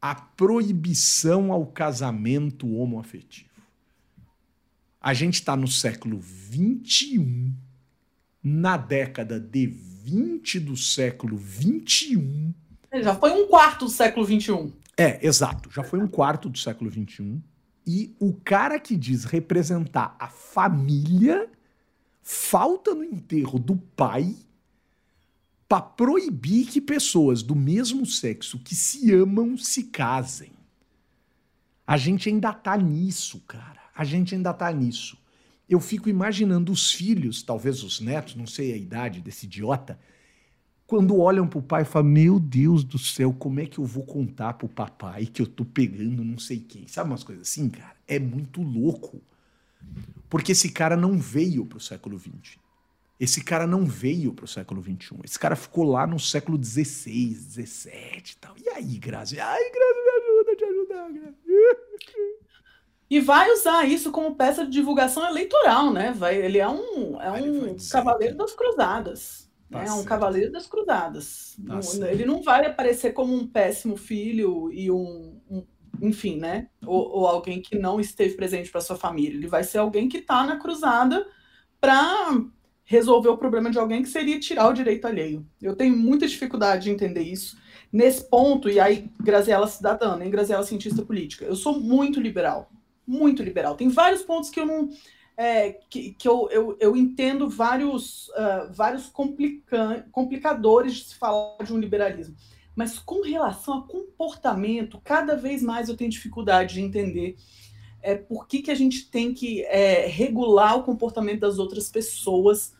[0.00, 3.50] a proibição ao casamento homoafetivo.
[5.00, 7.52] A gente está no século 21,
[8.44, 12.54] na década de 20 do século 21.
[13.02, 14.72] Já foi um quarto do século 21.
[14.96, 15.70] É, exato.
[15.70, 17.40] Já foi um quarto do século 21.
[17.86, 21.48] E o cara que diz representar a família
[22.22, 24.34] falta no enterro do pai
[25.68, 30.52] para proibir que pessoas do mesmo sexo que se amam se casem.
[31.86, 33.80] A gente ainda tá nisso, cara.
[33.94, 35.16] A gente ainda tá nisso.
[35.68, 39.98] Eu fico imaginando os filhos, talvez os netos, não sei a idade desse idiota,
[40.86, 44.04] quando olham pro pai e falam: Meu Deus do céu, como é que eu vou
[44.04, 46.86] contar pro papai que eu tô pegando não sei quem?
[46.86, 47.96] Sabe umas coisas assim, cara?
[48.06, 49.20] É muito louco.
[50.28, 52.58] Porque esse cara não veio para o século XX.
[53.18, 55.16] Esse cara não veio para o século XXI.
[55.24, 57.92] Esse cara ficou lá no século XVI, XVII
[58.32, 58.54] e tal.
[58.62, 59.40] E aí, Grazi?
[59.40, 61.36] Ai, Grazi, me ajuda, te ajudar, Grazi.
[63.08, 66.12] E vai usar isso como peça de divulgação eleitoral, né?
[66.12, 69.45] Vai, ele é um, é um cavaleiro das cruzadas.
[69.70, 69.84] Tá?
[69.84, 71.56] É um cavaleiro das cruzadas.
[71.66, 75.64] Tá ele não vai aparecer como um péssimo filho e um, um
[76.00, 76.68] enfim, né?
[76.84, 79.36] Ou, ou alguém que não esteve presente para sua família.
[79.36, 81.26] Ele vai ser alguém que está na cruzada
[81.80, 82.44] para
[82.84, 85.44] resolver o problema de alguém que seria tirar o direito alheio.
[85.60, 87.58] Eu tenho muita dificuldade de entender isso.
[87.92, 92.70] Nesse ponto, e aí, Graziela cidadã, nem Graziela cientista política, eu sou muito liberal.
[93.06, 93.74] Muito liberal.
[93.74, 94.88] Tem vários pontos que eu não.
[95.36, 101.62] É, que, que eu, eu, eu entendo vários, uh, vários complica complicadores de se falar
[101.62, 102.34] de um liberalismo.
[102.74, 107.36] Mas com relação a comportamento, cada vez mais eu tenho dificuldade de entender
[108.02, 112.72] é, por que, que a gente tem que é, regular o comportamento das outras pessoas.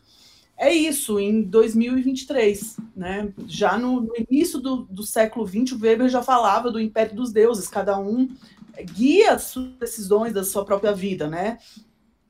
[0.57, 3.32] É isso, em 2023, né?
[3.46, 7.32] Já no, no início do, do século XX, o Weber já falava do império dos
[7.32, 8.28] deuses, cada um
[8.84, 11.59] guia as suas decisões da sua própria vida, né?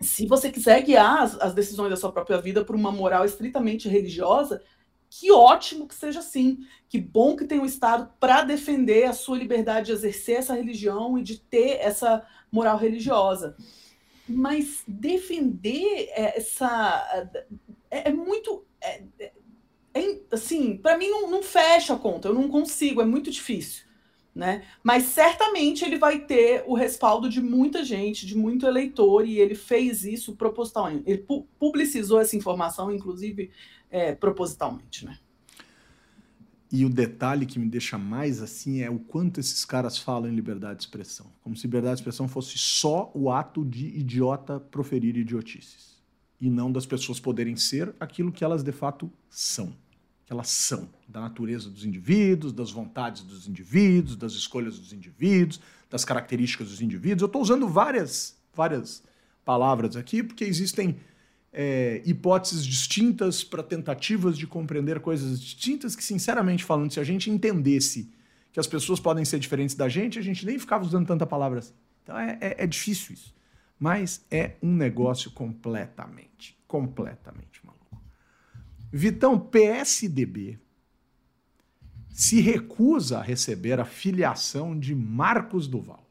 [0.01, 3.89] Se você quiser guiar as, as decisões da sua própria vida por uma moral estritamente
[3.89, 4.63] religiosa,
[5.09, 6.59] que ótimo que seja assim.
[6.89, 11.19] Que bom que tem um Estado para defender a sua liberdade de exercer essa religião
[11.19, 13.57] e de ter essa moral religiosa.
[14.29, 17.31] Mas defender essa.
[17.91, 18.67] É, é muito.
[18.81, 19.03] É,
[19.95, 23.86] é, assim, para mim não, não fecha a conta, eu não consigo, é muito difícil.
[24.37, 24.65] Né?
[24.83, 29.55] Mas certamente ele vai ter o respaldo de muita gente, de muito eleitor, e ele
[29.55, 31.05] fez isso propositalmente.
[31.07, 33.51] Ele pu publicizou essa informação, inclusive
[33.91, 35.19] é, propositalmente, né?
[36.71, 40.35] E o detalhe que me deixa mais assim é o quanto esses caras falam em
[40.35, 41.33] liberdade de expressão.
[41.43, 45.97] Como se liberdade de expressão fosse só o ato de idiota proferir idiotices.
[46.39, 49.73] E não das pessoas poderem ser aquilo que elas de fato são.
[50.27, 50.89] Que elas são.
[51.09, 56.83] Da natureza dos indivíduos, das vontades dos indivíduos, das escolhas dos indivíduos, das características dos
[56.83, 57.23] indivíduos.
[57.23, 59.03] Eu estou usando várias, várias
[59.45, 60.99] palavras aqui, porque existem
[61.53, 67.31] é, hipóteses distintas para tentativas de compreender coisas distintas que, sinceramente falando, se a gente
[67.31, 68.11] entendesse
[68.53, 71.61] que as pessoas podem ser diferentes da gente, a gente nem ficava usando tanta palavra
[71.61, 71.75] assim.
[72.03, 73.35] Então é, é, é difícil isso.
[73.79, 77.66] Mas é um negócio completamente, completamente.
[78.93, 80.59] Vitão, PSDB
[82.11, 86.07] se recusa a receber a filiação de Marcos Duval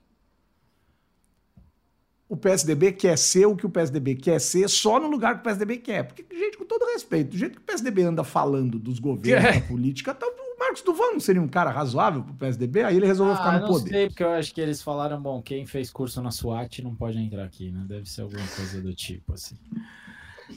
[2.27, 5.43] o PSDB quer ser o que o PSDB quer ser só no lugar que o
[5.43, 6.03] PSDB quer.
[6.03, 9.59] Porque, gente, com todo respeito, do jeito que o PSDB anda falando dos governos, é.
[9.59, 12.83] da política, tá, o Marcos Duval não seria um cara razoável pro PSDB?
[12.83, 13.89] Aí ele resolveu ah, ficar no não poder.
[13.89, 17.19] sei, porque eu acho que eles falaram, bom, quem fez curso na SWAT não pode
[17.19, 17.85] entrar aqui, né?
[17.87, 19.55] Deve ser alguma coisa do tipo, assim.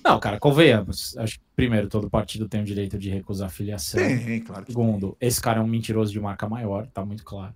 [0.05, 1.16] Não, cara, convenhamos.
[1.16, 4.01] Acho que, primeiro, todo partido tem o direito de recusar a filiação.
[4.01, 5.28] Tem, claro Segundo, tem.
[5.28, 7.55] esse cara é um mentiroso de marca maior, tá muito claro.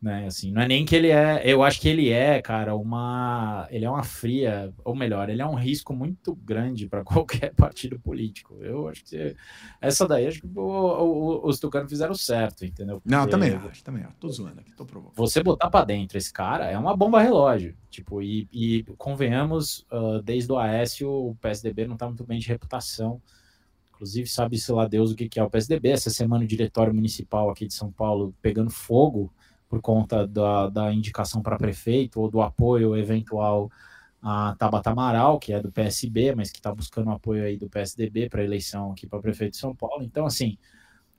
[0.00, 0.26] Né?
[0.26, 3.84] Assim, não é nem que ele é, eu acho que ele é, cara, uma, ele
[3.84, 8.56] é uma fria, ou melhor, ele é um risco muito grande para qualquer partido político.
[8.60, 9.36] Eu acho que
[9.80, 13.00] essa daí acho que o, o, os tucanos fizeram certo, entendeu?
[13.00, 14.14] Porque não, também acho, também acho.
[14.20, 15.12] Tô zoando aqui, tô provando.
[15.14, 20.22] Você botar para dentro esse cara é uma bomba relógio, tipo, e, e convenhamos, uh,
[20.22, 23.20] desde o Aécio, o PSDB não tá muito bem de reputação.
[23.90, 25.88] Inclusive, sabe-se lá Deus o que, que é o PSDB.
[25.88, 29.32] Essa semana o diretório municipal aqui de São Paulo pegando fogo
[29.68, 33.70] por conta da, da indicação para prefeito ou do apoio eventual
[34.22, 38.28] a Tabata Amaral, que é do PSB, mas que está buscando apoio aí do PSDB
[38.28, 40.02] para eleição aqui para prefeito de São Paulo.
[40.02, 40.58] Então, assim,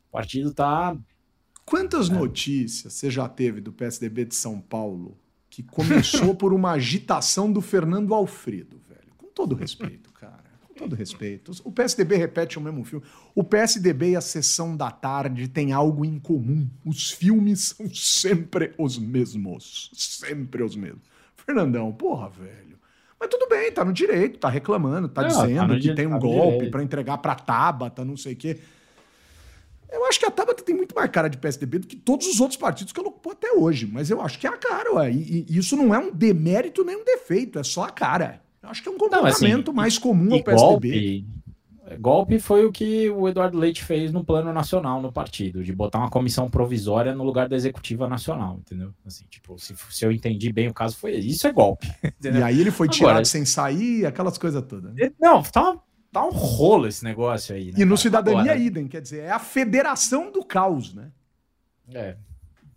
[0.09, 0.97] o partido está.
[1.65, 2.13] Quantas é.
[2.13, 5.17] notícias você já teve do PSDB de São Paulo
[5.49, 9.13] que começou por uma agitação do Fernando Alfredo, velho?
[9.17, 10.46] Com todo respeito, cara
[10.77, 11.51] todo respeito.
[11.63, 13.05] O PSDB repete o mesmo filme.
[13.35, 16.69] O PSDB e a sessão da tarde têm algo em comum.
[16.85, 19.91] Os filmes são sempre os mesmos.
[19.93, 21.01] Sempre os mesmos.
[21.35, 22.77] Fernandão, porra, velho.
[23.19, 26.11] Mas tudo bem, tá no direito, tá reclamando, tá não, dizendo tá que tem um
[26.11, 28.59] tá golpe para entregar pra Tabata, não sei o quê.
[29.91, 32.39] Eu acho que a Tabata tem muito mais cara de PSDB do que todos os
[32.39, 33.87] outros partidos que ela ocupou até hoje.
[33.87, 35.11] Mas eu acho que é a cara, ué.
[35.11, 38.41] E, e isso não é um demérito nem um defeito, é só a cara.
[38.67, 41.25] Acho que é um comportamento não, assim, mais comum ao PSDB.
[41.89, 45.71] Golpe, golpe foi o que o Eduardo Leite fez no plano nacional no partido, de
[45.71, 48.93] botar uma comissão provisória no lugar da executiva nacional, entendeu?
[49.05, 51.87] Assim, tipo, se, se eu entendi bem o caso, foi isso é golpe.
[52.19, 52.41] Entendeu?
[52.41, 54.93] E aí ele foi tirado Agora, sem sair, aquelas coisas todas.
[54.93, 55.11] Né?
[55.19, 55.77] Não, tá,
[56.11, 57.67] tá um rolo esse negócio aí.
[57.67, 57.97] Né, e no cara?
[57.97, 61.11] Cidadania Agora, Idem, quer dizer, é a federação do caos, né?
[61.93, 62.17] É.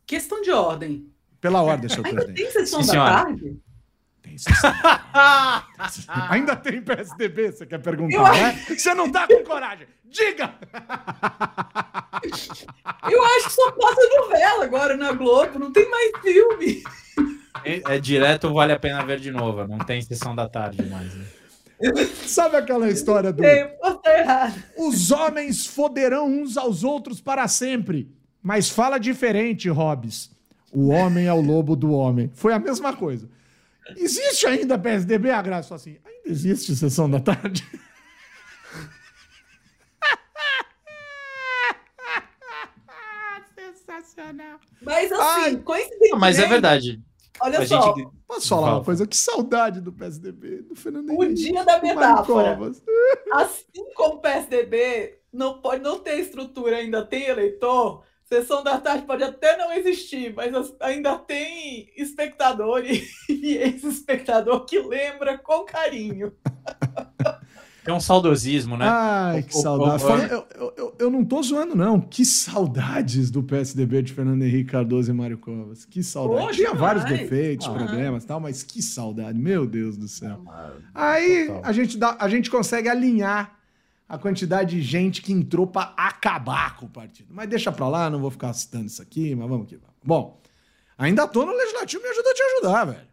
[0.06, 1.06] Questão de ordem.
[1.40, 2.36] Pela ordem, senhor presidente.
[2.36, 3.58] Tem sessão Sim, da tarde?
[4.22, 4.36] Tem
[6.28, 8.64] Ainda tem PSDB, você quer perguntar, né?
[8.68, 9.86] Você não tá com coragem.
[10.04, 10.54] Diga!
[13.10, 16.82] Eu acho que só passa novela agora na Globo, não tem mais filme.
[17.64, 19.66] É, é direto, vale a pena ver de novo.
[19.66, 21.14] Não tem sessão da tarde mais.
[21.14, 21.24] Né?
[22.26, 23.42] Sabe aquela história do.
[24.76, 28.10] Os homens foderão uns aos outros para sempre.
[28.42, 30.30] Mas fala diferente, Hobbes.
[30.72, 32.30] O homem é o lobo do homem.
[32.32, 33.28] Foi a mesma coisa.
[33.96, 35.30] Existe ainda PSDB?
[35.30, 37.66] A Graça assim, ainda existe sessão da tarde?
[43.54, 44.60] Sensacional.
[44.82, 46.18] Mas assim, Ai, coincidentemente...
[46.18, 47.02] Mas é verdade.
[47.40, 47.94] Olha a só.
[47.96, 48.08] Gente...
[48.26, 49.06] Posso falar uma coisa?
[49.06, 52.58] Que saudade do PSDB, do Fernando O dia da metáfora.
[53.32, 59.04] Assim como o PSDB não pode não ter estrutura, ainda tem eleitor, Sessão da tarde
[59.06, 65.64] pode até não existir, mas ainda tem espectador e, e esse espectador que lembra com
[65.64, 66.32] carinho.
[67.82, 68.86] É um saudosismo, né?
[68.86, 70.04] Ai, que saudade.
[70.30, 71.98] Eu, eu, eu, eu, não tô zoando, não.
[71.98, 75.86] Que saudades do PSDB de Fernando Henrique Cardoso e Mário Covas.
[75.86, 76.46] Que saudade.
[76.46, 79.38] Poxa, Tinha vários defeitos, ah, problemas e tal, mas que saudade.
[79.38, 80.44] Meu Deus do céu.
[80.94, 83.59] Aí a gente, dá, a gente consegue alinhar
[84.10, 87.28] a quantidade de gente que entrou para acabar com o partido.
[87.30, 89.94] Mas deixa para lá, não vou ficar citando isso aqui, mas vamos que vamos.
[90.02, 90.40] Bom,
[90.98, 93.08] ainda tô no legislativo, me ajuda a te ajudar, velho.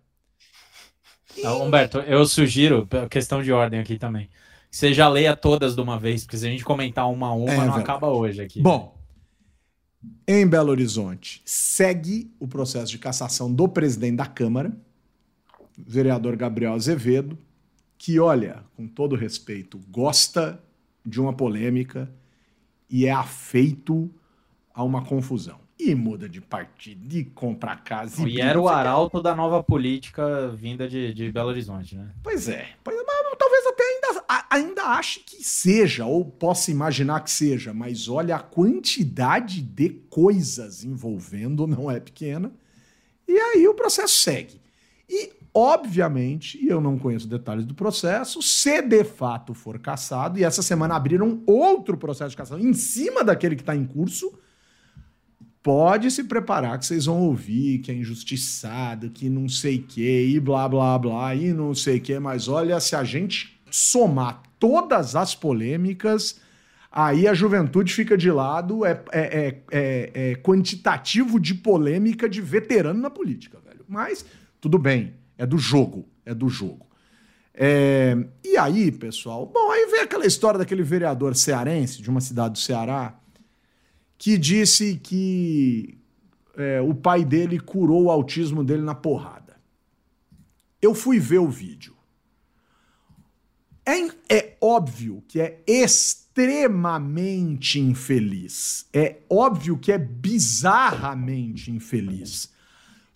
[1.38, 1.46] E...
[1.46, 4.28] Ah, Humberto, eu sugiro, questão de ordem aqui também,
[4.72, 7.34] que você já leia todas de uma vez, porque se a gente comentar uma a
[7.34, 7.84] uma, é, não velho.
[7.84, 8.60] acaba hoje aqui.
[8.60, 9.00] Bom,
[10.28, 14.76] em Belo Horizonte, segue o processo de cassação do presidente da Câmara,
[15.78, 17.38] vereador Gabriel Azevedo,
[18.00, 20.60] que, olha, com todo respeito, gosta
[21.08, 22.12] de uma polêmica
[22.90, 24.12] e é afeito
[24.74, 25.60] a uma confusão.
[25.80, 28.28] E muda de partido, e compra casa.
[28.28, 32.10] E, e era o arauto da nova política vinda de, de Belo Horizonte, né?
[32.24, 32.70] Pois é.
[32.84, 38.10] Pois, mas, talvez até ainda, ainda ache que seja, ou possa imaginar que seja, mas
[38.10, 42.52] olha, a quantidade de coisas envolvendo não é pequena.
[43.28, 44.60] E aí o processo segue.
[45.08, 50.44] E Obviamente, e eu não conheço detalhes do processo, se de fato for cassado, e
[50.44, 54.38] essa semana abriram outro processo de cassação em cima daquele que está em curso,
[55.64, 60.40] pode se preparar que vocês vão ouvir que é injustiçado, que não sei que, e
[60.40, 65.34] blá blá blá, e não sei que, mas olha, se a gente somar todas as
[65.34, 66.40] polêmicas,
[66.92, 72.42] aí a juventude fica de lado, é, é, é, é, é quantitativo de polêmica de
[72.42, 73.84] veterano na política, velho.
[73.88, 74.24] Mas
[74.62, 75.16] tudo bem.
[75.38, 76.08] É do jogo.
[76.26, 76.88] É do jogo.
[77.54, 82.54] É, e aí, pessoal, bom, aí vem aquela história daquele vereador cearense de uma cidade
[82.54, 83.20] do Ceará
[84.16, 85.98] que disse que
[86.56, 89.58] é, o pai dele curou o autismo dele na porrada.
[90.80, 91.96] Eu fui ver o vídeo.
[93.84, 98.86] É, é óbvio que é extremamente infeliz.
[98.94, 102.56] É óbvio que é bizarramente infeliz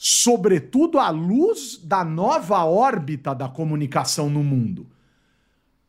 [0.03, 4.89] sobretudo à luz da nova órbita da comunicação no mundo.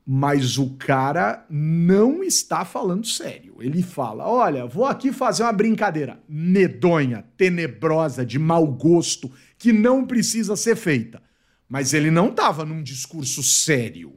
[0.07, 3.57] Mas o cara não está falando sério.
[3.61, 10.05] Ele fala: olha, vou aqui fazer uma brincadeira medonha, tenebrosa, de mau gosto, que não
[10.05, 11.23] precisa ser feita.
[11.67, 14.13] Mas ele não estava num discurso sério.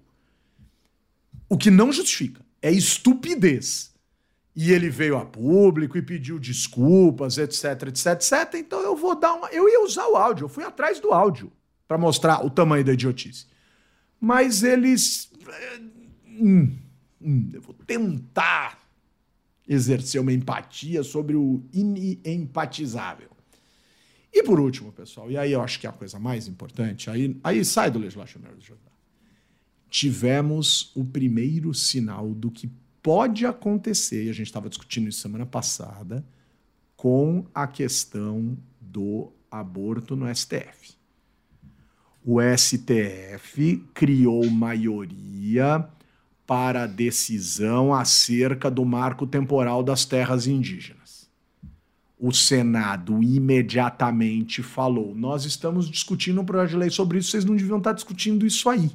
[1.48, 3.95] O que não justifica é estupidez.
[4.56, 8.54] E ele veio a público e pediu desculpas, etc, etc, etc.
[8.56, 9.50] Então eu vou dar uma.
[9.50, 11.52] Eu ia usar o áudio, eu fui atrás do áudio
[11.88, 13.48] para mostrar o tamanho da idiotice.
[14.20, 15.30] Mas eles.
[16.40, 16.72] Hum,
[17.22, 18.80] hum, eu vou tentar
[19.68, 23.30] exercer uma empatia sobre o inempatizável.
[24.32, 27.40] E por último, pessoal, e aí eu acho que é a coisa mais importante, aí,
[27.44, 28.46] aí sai do legislativo.
[29.90, 32.70] Tivemos o primeiro sinal do que
[33.06, 36.26] pode acontecer, e a gente estava discutindo isso semana passada,
[36.98, 40.96] com a questão do aborto no STF.
[42.26, 45.88] O STF criou maioria
[46.48, 51.30] para a decisão acerca do marco temporal das terras indígenas.
[52.18, 57.56] O Senado imediatamente falou: Nós estamos discutindo um projeto de lei sobre isso, vocês não
[57.56, 58.90] deviam estar discutindo isso aí.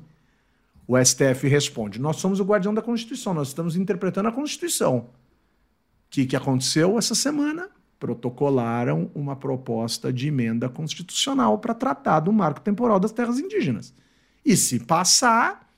[0.91, 4.97] O STF responde: Nós somos o guardião da Constituição, nós estamos interpretando a Constituição.
[4.99, 5.07] O
[6.11, 7.71] que, que aconteceu essa semana?
[7.97, 13.95] Protocolaram uma proposta de emenda constitucional para tratar do marco temporal das terras indígenas.
[14.45, 15.71] E se passar.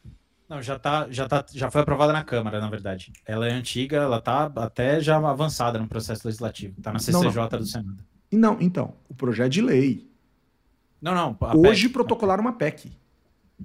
[0.48, 3.12] Não, já, tá, já, tá, já foi aprovada na Câmara, na verdade.
[3.26, 6.76] Ela é antiga, ela está até já avançada no processo legislativo.
[6.78, 7.58] Está na CCJ não, não.
[7.58, 8.04] do Senado.
[8.32, 10.10] Não, então, o projeto de lei.
[11.02, 11.36] Não, não.
[11.54, 13.01] Hoje PEC, protocolaram uma PEC.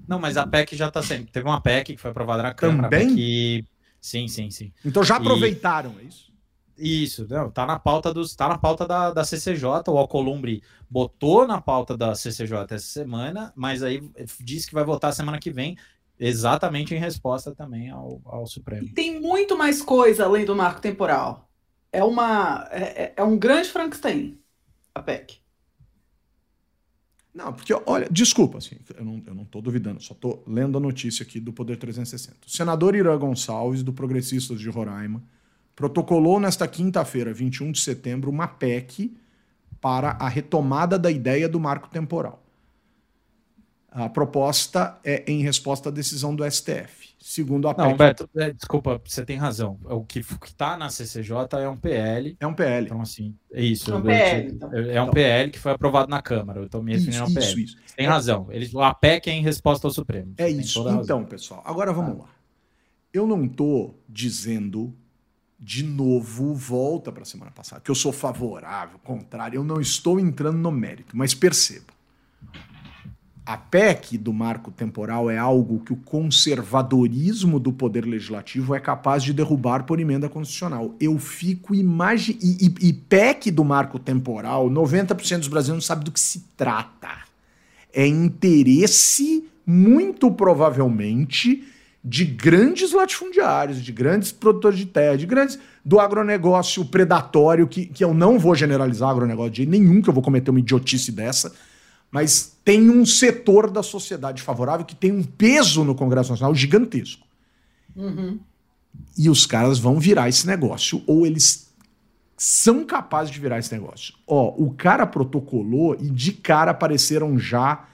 [0.07, 1.27] Não, mas a PEC já está sendo.
[1.27, 2.89] Teve uma PEC que foi aprovada na Câmara.
[2.89, 3.15] Também?
[3.15, 3.67] PEC...
[3.99, 4.71] Sim, sim, sim.
[4.85, 6.03] Então já aproveitaram, e...
[6.03, 6.27] é isso?
[6.77, 9.65] Isso, não, tá na pauta dos, tá na pauta da, da CCJ.
[9.87, 14.07] O Alcolumbre botou na pauta da CCJ essa semana, mas aí
[14.39, 15.75] disse que vai votar semana que vem,
[16.19, 18.85] exatamente em resposta também ao, ao Supremo.
[18.85, 21.49] E tem muito mais coisa além do marco temporal.
[21.91, 24.39] É uma é, é, é um grande Frankenstein,
[24.93, 25.39] a PEC.
[27.37, 31.39] Não, porque, olha, desculpa, assim, eu não, tô duvidando, só tô lendo a notícia aqui
[31.39, 32.35] do Poder 360.
[32.47, 35.21] O senador Irã Gonçalves, do Progressistas de Roraima,
[35.75, 39.15] protocolou nesta quinta-feira, 21 de setembro, uma PEC
[39.79, 42.43] para a retomada da ideia do marco temporal.
[43.91, 47.06] A proposta é em resposta à decisão do STF.
[47.19, 47.87] Segundo a PEC.
[47.87, 49.79] Não, Beto, é, desculpa, você tem razão.
[49.85, 52.37] O que está na CCJ é um PL.
[52.39, 52.85] É um PL.
[52.85, 53.91] Então, assim, é isso.
[53.91, 54.51] É um PL.
[54.51, 54.73] Então.
[54.73, 56.59] É um PL que foi aprovado na Câmara.
[56.59, 57.39] Eu estou me referindo ao PL.
[57.39, 57.95] Isso, isso.
[57.95, 58.09] Tem é.
[58.09, 58.47] razão.
[58.51, 60.33] Eles, a PEC é em resposta ao Supremo.
[60.37, 60.87] É isso.
[60.89, 62.23] Então, pessoal, agora vamos ah.
[62.23, 62.29] lá.
[63.11, 64.93] Eu não estou dizendo
[65.59, 70.19] de novo, volta para a semana passada, que eu sou favorável, contrário, eu não estou
[70.19, 71.97] entrando no mérito, mas perceba
[73.47, 79.23] a PEC do marco temporal é algo que o conservadorismo do poder legislativo é capaz
[79.23, 80.93] de derrubar por emenda constitucional.
[80.99, 82.43] Eu fico imaginando.
[82.43, 86.43] E, e, e, PEC do marco temporal, 90% dos brasileiros não sabem do que se
[86.57, 87.07] trata.
[87.93, 91.63] É interesse, muito provavelmente,
[92.03, 95.57] de grandes latifundiários, de grandes produtores de terra, de grandes.
[95.85, 100.21] do agronegócio predatório, que, que eu não vou generalizar agronegócio de nenhum, que eu vou
[100.21, 101.53] cometer uma idiotice dessa
[102.11, 107.25] mas tem um setor da sociedade favorável que tem um peso no Congresso Nacional gigantesco.
[107.95, 108.39] Uhum.
[109.17, 111.67] E os caras vão virar esse negócio, ou eles
[112.37, 114.13] são capazes de virar esse negócio.
[114.27, 117.87] Ó, o cara protocolou e de cara apareceram já.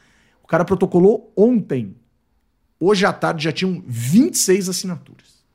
[0.43, 1.95] O cara protocolou ontem.
[2.79, 5.45] Hoje à tarde já tinham 26 assinaturas.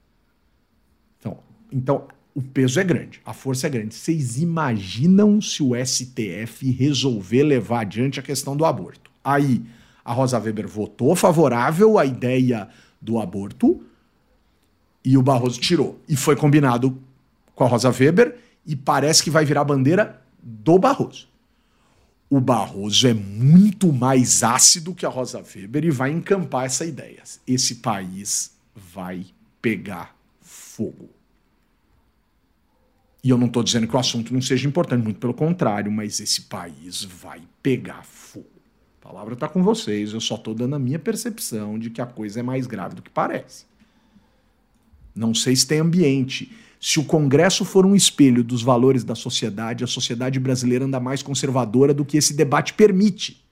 [1.18, 1.38] Então,
[1.70, 3.96] então o peso é grande, a força é grande.
[3.96, 9.10] Vocês imaginam se o STF resolver levar adiante a questão do aborto?
[9.24, 9.60] Aí,
[10.04, 12.68] a Rosa Weber votou favorável à ideia
[13.02, 13.82] do aborto
[15.04, 16.00] e o Barroso tirou.
[16.08, 16.96] E foi combinado
[17.56, 21.26] com a Rosa Weber e parece que vai virar bandeira do Barroso.
[22.30, 27.20] O Barroso é muito mais ácido que a Rosa Weber e vai encampar essa ideia.
[27.44, 29.26] Esse país vai
[29.60, 31.17] pegar fogo.
[33.28, 36.18] E eu não estou dizendo que o assunto não seja importante, muito pelo contrário, mas
[36.18, 38.46] esse país vai pegar fogo.
[39.02, 42.06] A palavra está com vocês, eu só estou dando a minha percepção de que a
[42.06, 43.66] coisa é mais grave do que parece.
[45.14, 46.50] Não sei se tem ambiente.
[46.80, 51.22] Se o Congresso for um espelho dos valores da sociedade, a sociedade brasileira anda mais
[51.22, 53.44] conservadora do que esse debate permite.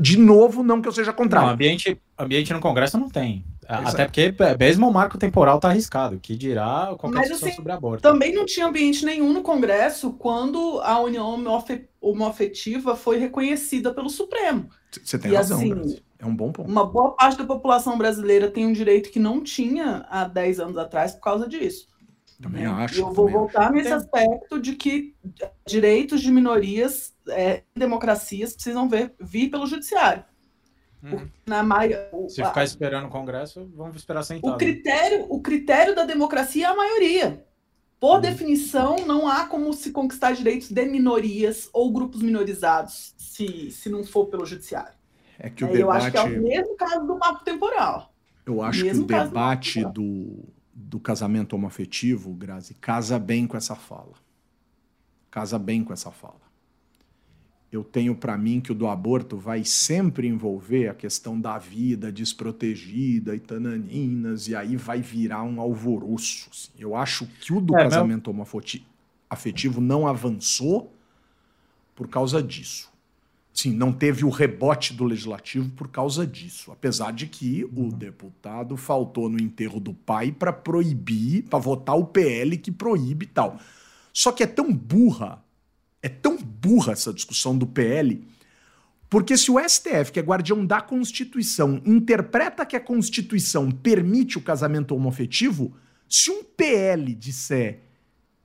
[0.00, 1.46] De novo, não que eu seja contrário.
[1.46, 3.44] Não, ambiente, ambiente no Congresso não tem.
[3.70, 7.72] Até porque mesmo o marco temporal tá arriscado, que dirá qualquer Mas, discussão assim, sobre
[7.72, 8.02] aborto.
[8.02, 14.10] Também não tinha ambiente nenhum no Congresso quando a união homoafe- homoafetiva foi reconhecida pelo
[14.10, 14.68] Supremo.
[15.04, 15.98] Você tem E razão, assim.
[16.18, 16.68] É um bom ponto.
[16.70, 20.76] Uma boa parte da população brasileira tem um direito que não tinha há 10 anos
[20.76, 21.88] atrás por causa disso.
[22.42, 22.68] Também né?
[22.70, 22.96] acho.
[22.96, 25.14] E eu vou voltar nesse Tem- aspecto de que
[25.66, 30.24] direitos de minorias é, em democracias precisam ver, vir pelo judiciário.
[31.02, 31.28] Uhum.
[31.46, 34.54] Na maioria, o, Se a- ficar esperando o Congresso, vamos esperar sentado.
[34.54, 37.44] o critério, o critério da democracia é a maioria.
[37.98, 38.20] Por Uhum.
[38.20, 44.04] definição, não há como se conquistar direitos de minorias ou grupos minorizados se, se não
[44.04, 44.92] for pelo judiciário.
[45.38, 46.38] É que o É, eu acho que é debate.
[46.38, 48.12] o mesmo caso do marco temporal.
[48.44, 50.44] Eu acho que Mesmo o caso do debate Marco do,
[50.74, 54.12] do casamento homoafetivo, Grazi, casa bem com essa fala.
[55.30, 56.40] Casa bem com essa fala.
[57.72, 62.10] Eu tenho para mim que o do aborto vai sempre envolver a questão da vida
[62.10, 66.48] desprotegida e tananinas, e aí vai virar um alvoroço.
[66.52, 66.70] assim.
[66.78, 68.84] Eu acho que o do É, casamento homoafeti-
[69.28, 70.92] afetivo não avançou
[71.94, 72.90] por causa disso.
[73.52, 76.72] Sim, não teve o rebote do legislativo por causa disso.
[76.72, 82.06] Apesar de que o deputado faltou no enterro do pai para proibir, para votar o
[82.06, 83.58] PL que proíbe e tal.
[84.12, 85.42] Só que é tão burra,
[86.02, 88.26] é tão burra essa discussão do PL,
[89.08, 94.40] porque se o STF, que é guardião da Constituição, interpreta que a Constituição permite o
[94.40, 95.74] casamento homoafetivo,
[96.08, 97.80] se um PL disser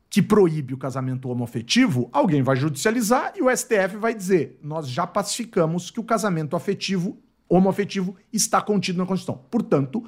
[0.09, 5.05] que proíbe o casamento homoafetivo, alguém vai judicializar e o STF vai dizer: nós já
[5.05, 9.45] pacificamos que o casamento afetivo, homoafetivo, está contido na Constituição.
[9.51, 10.03] Portanto,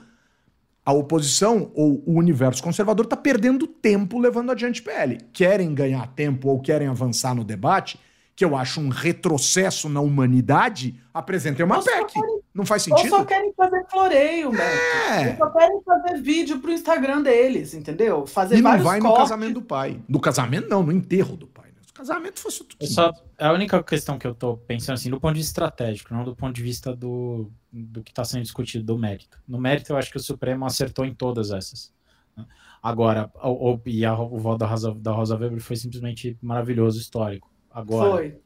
[0.88, 5.18] a oposição ou o universo conservador está perdendo tempo levando adiante PL.
[5.34, 8.00] Querem ganhar tempo ou querem avançar no debate,
[8.34, 12.14] que eu acho um retrocesso na humanidade, apresentem uma Ou PEC.
[12.54, 13.18] Não faz Ou sentido?
[13.18, 14.52] só querem fazer floreio.
[14.56, 15.32] É.
[15.32, 18.26] Ou só querem fazer vídeo pro Instagram deles, entendeu?
[18.26, 19.24] Fazer E não vai no cortes.
[19.30, 20.00] casamento do pai.
[20.08, 21.67] No casamento, não, no enterro do pai.
[21.98, 22.86] Casamento fosse tudo.
[22.86, 26.24] Só, a única questão que eu tô pensando assim, do ponto de vista estratégico, não
[26.24, 29.40] do ponto de vista do, do que está sendo discutido, do mérito.
[29.48, 31.92] No mérito, eu acho que o Supremo acertou em todas essas.
[32.36, 32.46] né?
[32.84, 37.00] Agora, o, o- e a, o voto da Rosa, da Rosa Weber foi simplesmente maravilhoso,
[37.00, 37.52] histórico.
[37.72, 38.40] Agora, Foi.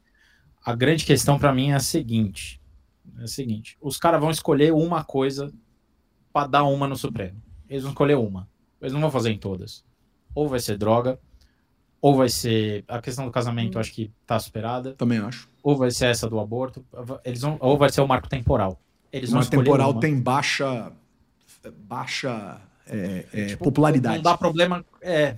[0.64, 2.60] a grande questão para mim é a seguinte:
[3.18, 5.52] é a seguinte, os caras vão escolher uma coisa
[6.32, 7.40] para dar uma no Supremo.
[7.68, 8.48] Eles vão escolher uma.
[8.80, 9.84] Eles não vão fazer em todas.
[10.34, 11.20] Ou vai ser droga,
[12.02, 15.48] ou vai ser a questão do casamento, eu acho que tá superada, Também acho.
[15.62, 16.84] ou vai ser essa do aborto,
[17.24, 18.82] eles vão, ou vai ser o marco temporal.
[19.12, 20.00] Eles Uma escolher temporal uma.
[20.00, 20.92] tem baixa
[21.84, 24.16] baixa é, é, Tipo, popularidade.
[24.16, 25.36] Não dá problema, é.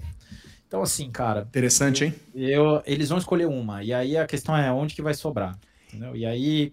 [0.67, 2.15] Então assim, cara, Interessante, hein?
[2.35, 6.17] Eu, eles vão escolher uma, e aí a questão é onde que vai sobrar, entendeu?
[6.17, 6.73] E aí,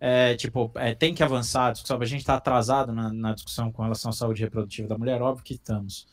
[0.00, 3.70] é, tipo, é, tem que avançar a discussão, a gente está atrasado na, na discussão
[3.70, 6.06] com relação à saúde reprodutiva da mulher, óbvio que estamos.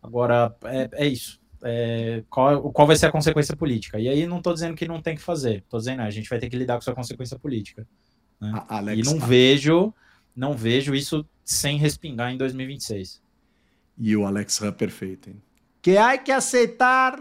[0.00, 1.40] Agora, é, é isso.
[1.62, 3.98] É, qual, qual vai ser a consequência política?
[3.98, 6.38] E aí não estou dizendo que não tem que fazer, estou dizendo, a gente vai
[6.38, 7.86] ter que lidar com essa consequência política.
[8.40, 8.52] né?
[8.54, 9.92] A- Alex, e não a- vejo,
[10.36, 13.20] não vejo isso sem respingar em 2026.
[13.98, 15.42] E o Alex Ram perfeito, hein?
[15.82, 17.18] Que hay que aceitar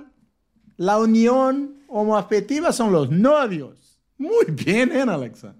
[0.77, 3.97] la unión homoafetiva são los novios.
[4.19, 5.55] Muito bem, né, Alexa?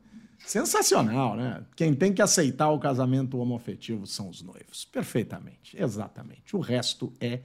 [0.45, 1.63] Sensacional, né?
[1.75, 4.85] Quem tem que aceitar o casamento homoafetivo são os noivos.
[4.85, 6.55] Perfeitamente, exatamente.
[6.55, 7.39] O resto é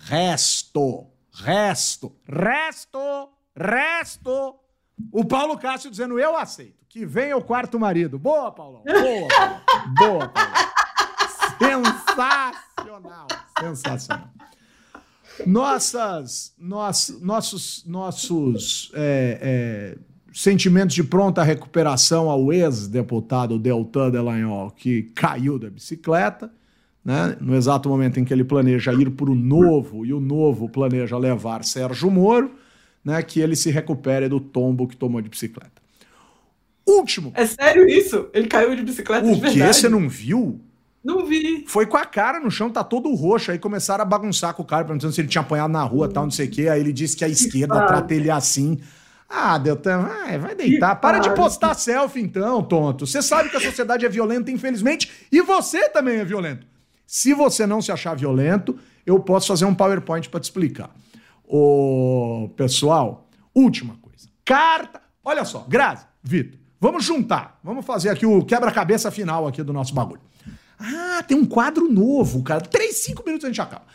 [0.00, 4.54] resto, resto, resto, resto.
[5.12, 6.80] O Paulo Cássio dizendo, eu aceito.
[6.88, 8.18] Que venha o quarto marido.
[8.18, 8.82] Boa, Paulão.
[8.84, 9.60] Boa, Paulo.
[9.96, 10.50] Boa, Paulo.
[11.58, 13.26] Sensacional.
[13.58, 14.30] Sensacional.
[15.46, 19.98] Nossas, noss- nossos, nossos é, é,
[20.32, 26.52] sentimentos de pronta recuperação ao ex-deputado Deltan Delagnol, que caiu da bicicleta,
[27.04, 30.68] né, no exato momento em que ele planeja ir para o novo, e o novo
[30.68, 32.52] planeja levar Sérgio Moro,
[33.04, 35.80] né, que ele se recupere do tombo que tomou de bicicleta.
[36.86, 37.32] Último.
[37.34, 38.28] É sério isso?
[38.32, 39.40] Ele caiu de bicicleta de O que?
[39.40, 39.76] verdade?
[39.76, 40.60] Você não viu?
[41.02, 41.64] Não vi.
[41.66, 43.50] Foi com a cara no chão, tá todo roxo.
[43.50, 46.24] Aí começaram a bagunçar com o cara, perguntando se ele tinha apanhado na rua, tal,
[46.24, 46.68] não sei o quê.
[46.68, 47.86] Aí ele disse que a esquerda fase.
[47.86, 48.78] trata ele assim.
[49.28, 50.96] Ah, Deltan, vai, vai deitar.
[50.96, 53.06] Que Para de postar selfie, então, tonto.
[53.06, 56.66] Você sabe que a sociedade é violenta, infelizmente, e você também é violento.
[57.10, 60.94] Se você não se achar violento, eu posso fazer um PowerPoint para te explicar.
[61.44, 64.28] Ô, pessoal, última coisa.
[64.44, 65.02] Carta.
[65.24, 67.58] Olha só, Grazi, Vitor, vamos juntar.
[67.64, 70.20] Vamos fazer aqui o quebra-cabeça final aqui do nosso bagulho.
[70.78, 72.60] Ah, tem um quadro novo, cara.
[72.60, 73.86] Três, cinco minutos a gente acaba.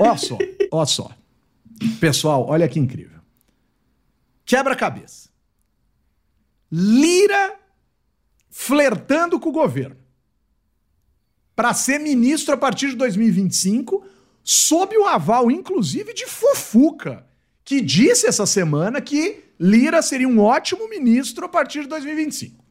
[0.00, 0.38] Olha só,
[0.72, 1.08] olha só.
[2.00, 3.20] Pessoal, olha que incrível.
[4.44, 5.30] Quebra-cabeça.
[6.72, 7.54] Lira
[8.50, 10.00] flertando com o governo.
[11.60, 14.02] Para ser ministro a partir de 2025,
[14.42, 17.26] sob o aval, inclusive, de Fufuca,
[17.62, 22.64] que disse essa semana que Lira seria um ótimo ministro a partir de 2025.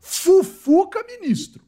[0.00, 1.62] Fufuca ministro.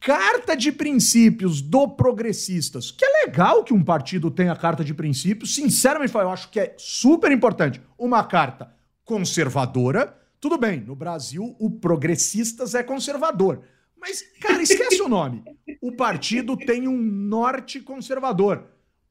[0.00, 5.54] Carta de princípios do Progressistas, que é legal que um partido tenha carta de princípios,
[5.54, 7.80] sinceramente, eu acho que é super importante.
[7.96, 8.74] Uma carta
[9.04, 13.62] conservadora, tudo bem, no Brasil o Progressistas é conservador.
[14.02, 15.44] Mas, cara, esquece o nome.
[15.80, 18.64] O partido tem um norte conservador.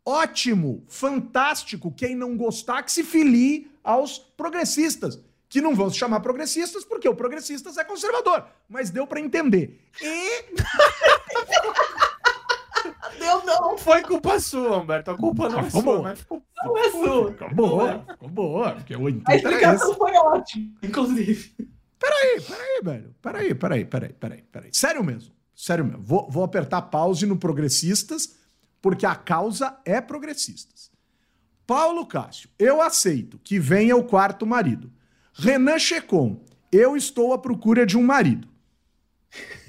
[0.05, 1.91] Ótimo, fantástico.
[1.91, 7.07] Quem não gostar, que se filie aos progressistas que não vão se chamar progressistas porque
[7.09, 8.45] o progressistas é conservador.
[8.69, 9.79] Mas deu para entender.
[10.01, 10.45] E.
[13.19, 13.77] Deu não.
[13.77, 15.11] Foi culpa sua, Humberto.
[15.11, 16.03] A culpa não é Ficou sua, boa.
[16.03, 17.31] mas ficou Não é sua.
[17.31, 18.71] Ficou boa, ficou boa.
[18.71, 19.97] Porque o A explicação esse.
[19.97, 21.53] foi ótima, inclusive.
[22.01, 23.15] Peraí, peraí, velho.
[23.21, 24.69] Peraí, peraí, peraí, peraí, peraí.
[24.73, 25.31] Sério mesmo.
[25.55, 26.01] Sério mesmo.
[26.01, 28.35] Vou, vou apertar pause no progressistas,
[28.81, 30.89] porque a causa é progressistas.
[31.67, 34.91] Paulo Cássio, eu aceito que venha o quarto marido.
[35.31, 38.47] Renan Checon, eu estou à procura de um marido.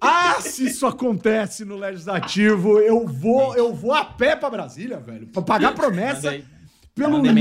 [0.00, 5.26] Ah, se isso acontece no legislativo, eu vou, eu vou a pé pra Brasília, velho,
[5.26, 6.40] pra pagar promessa
[6.94, 7.32] pelo mundo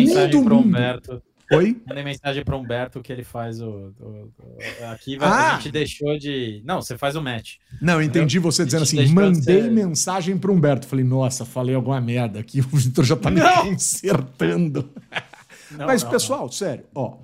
[1.11, 1.23] mundo.
[1.51, 1.81] Oi?
[1.87, 3.93] Mandei mensagem pro Humberto que ele faz o.
[4.01, 5.53] o- o- aqui Ah!
[5.53, 6.61] a gente deixou de.
[6.65, 7.55] Não, você faz o match.
[7.81, 10.85] Não, entendi você dizendo assim, mandei ser- mensagem pro Humberto.
[10.87, 14.89] Falei, nossa, falei alguma merda aqui, o Vitor já tá me consertando.
[15.71, 17.17] Não, Mas, não, pessoal, sério, ó.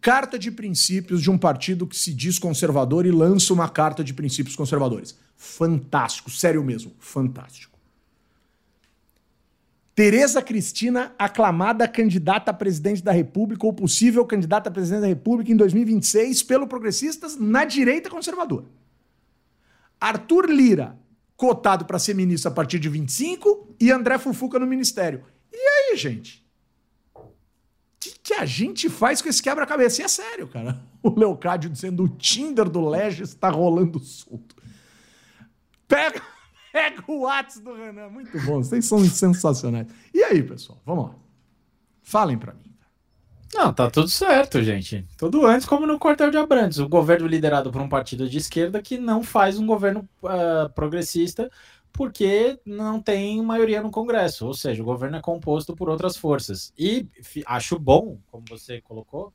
[0.00, 4.14] Carta de princípios de um partido que se diz conservador e lança uma carta de
[4.14, 5.16] princípios conservadores.
[5.36, 7.69] Fantástico, sério mesmo, fantástico.
[10.00, 15.52] Tereza Cristina, aclamada candidata a presidente da República ou possível candidata a presidente da República
[15.52, 18.64] em 2026 pelo Progressistas na direita conservadora.
[20.00, 20.98] Arthur Lira,
[21.36, 25.22] cotado para ser ministro a partir de 25 e André Fufuca no ministério.
[25.52, 26.42] E aí, gente?
[27.14, 27.28] O
[28.00, 30.00] que, que a gente faz com esse quebra-cabeça?
[30.00, 30.80] E é sério, cara.
[31.02, 34.56] O Leocádio dizendo o Tinder do Legis tá rolando solto.
[35.86, 36.22] Pega,
[36.72, 38.08] pega o WhatsApp do Renan.
[38.08, 39.86] Muito bom, vocês são sensacionais.
[40.12, 40.80] E aí, pessoal?
[40.84, 41.14] Vamos lá.
[42.02, 42.70] Falem para mim.
[43.52, 45.04] Não, tá tudo certo, gente.
[45.18, 46.78] Tudo antes, como no quartel de Abrantes.
[46.78, 51.50] O governo liderado por um partido de esquerda que não faz um governo ah, progressista
[51.92, 54.46] porque não tem maioria no Congresso.
[54.46, 56.72] Ou seja, o governo é composto por outras forças.
[56.78, 57.08] E
[57.46, 59.32] acho bom, como você colocou,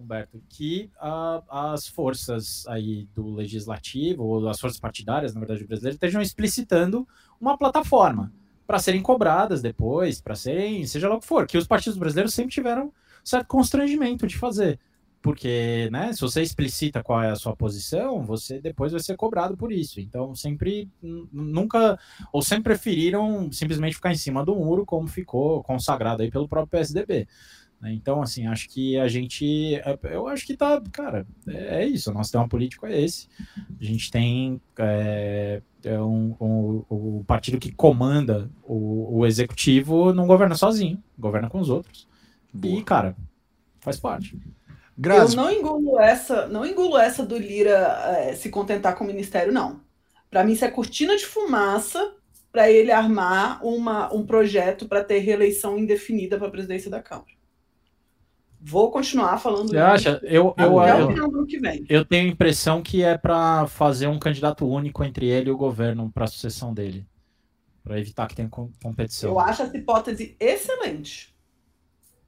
[0.00, 1.42] Humberto, que ah,
[1.72, 7.06] as forças aí do legislativo, ou as forças partidárias, na verdade, brasileiras, estejam explicitando
[7.40, 8.32] uma plataforma
[8.66, 12.32] para serem cobradas depois, para serem, seja lá o que for, que os partidos brasileiros
[12.32, 12.92] sempre tiveram
[13.24, 14.78] certo constrangimento de fazer.
[15.22, 19.54] Porque, né, se você explicita qual é a sua posição, você depois vai ser cobrado
[19.54, 20.00] por isso.
[20.00, 21.98] Então, sempre, nunca,
[22.32, 26.70] ou sempre preferiram simplesmente ficar em cima do muro, como ficou consagrado aí pelo próprio
[26.70, 27.28] PSDB.
[27.80, 27.92] Né?
[27.92, 32.10] Então, assim, acho que a gente, é, eu acho que tá, cara, é é isso,
[32.10, 33.28] o nosso tema político é esse.
[33.80, 40.26] A gente tem é, é um, um- o partido que comanda o, o executivo não
[40.26, 42.08] governa sozinho, governa com os outros.
[42.62, 43.16] E, cara,
[43.80, 44.38] faz parte.
[44.96, 47.78] Grazi, Eu não engulo essa, não engulo essa do Lira
[48.30, 49.80] eh, se contentar com o ministério, não.
[50.30, 52.14] Para mim, isso é cortina de fumaça
[52.52, 57.30] para ele armar uma, um projeto para ter reeleição indefinida para a presidência da Câmara.
[58.62, 60.20] Vou continuar falando Você acha?
[60.22, 61.84] Eu, eu, até o eu, final do ano que vem.
[61.88, 65.56] eu tenho a impressão que é para fazer um candidato único entre ele e o
[65.56, 67.06] governo para a sucessão dele.
[67.82, 69.30] Para evitar que tenha com- competição.
[69.30, 71.34] Eu acho essa hipótese excelente.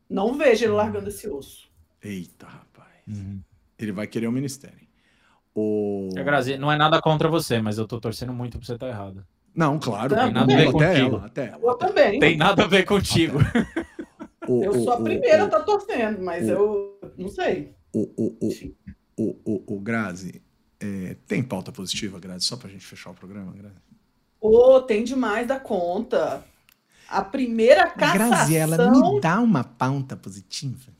[0.09, 1.69] Não vejo ele largando esse osso.
[2.03, 2.89] Eita, rapaz.
[3.07, 3.41] Uhum.
[3.79, 4.79] Ele vai querer o ministério.
[4.81, 4.89] hein?
[5.55, 6.09] O...
[6.15, 9.23] Grazi, não é nada contra você, mas eu tô torcendo muito pra você estar errado.
[9.55, 10.15] Não, claro.
[10.15, 11.17] Tem tem nada a ver até contigo.
[11.17, 11.59] ela, até ela.
[11.63, 12.19] Eu também.
[12.19, 13.39] Tem nada a ver contigo.
[14.49, 17.75] O- Eu sou a o- primeira a o- estar torcendo, mas o- eu não sei.
[17.93, 18.49] O, o, o,
[19.17, 20.43] o, o, o Grazi,
[20.81, 22.47] é, tem pauta positiva, Grazi?
[22.47, 23.77] Só pra gente fechar o programa, Grazi?
[24.41, 26.45] Ô, tem demais da conta.
[27.09, 29.21] A primeira cassação...
[29.21, 30.91] dá uma pauta positiva.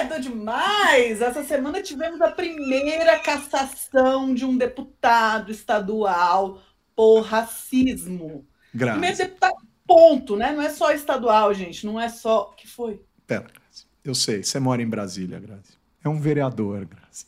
[0.00, 1.20] É do demais!
[1.20, 6.60] Essa semana tivemos a primeira cassação de um deputado estadual
[6.94, 8.46] por racismo.
[8.70, 9.56] Primeiro Grazi, deputado,
[9.88, 10.52] ponto, né?
[10.52, 11.86] Não é só estadual, gente.
[11.86, 12.52] Não é só.
[12.56, 13.00] que foi?
[13.26, 13.86] pera, Grazi.
[14.04, 15.76] Eu sei, você mora em Brasília, Grazi.
[16.04, 17.26] É um vereador, Grazi.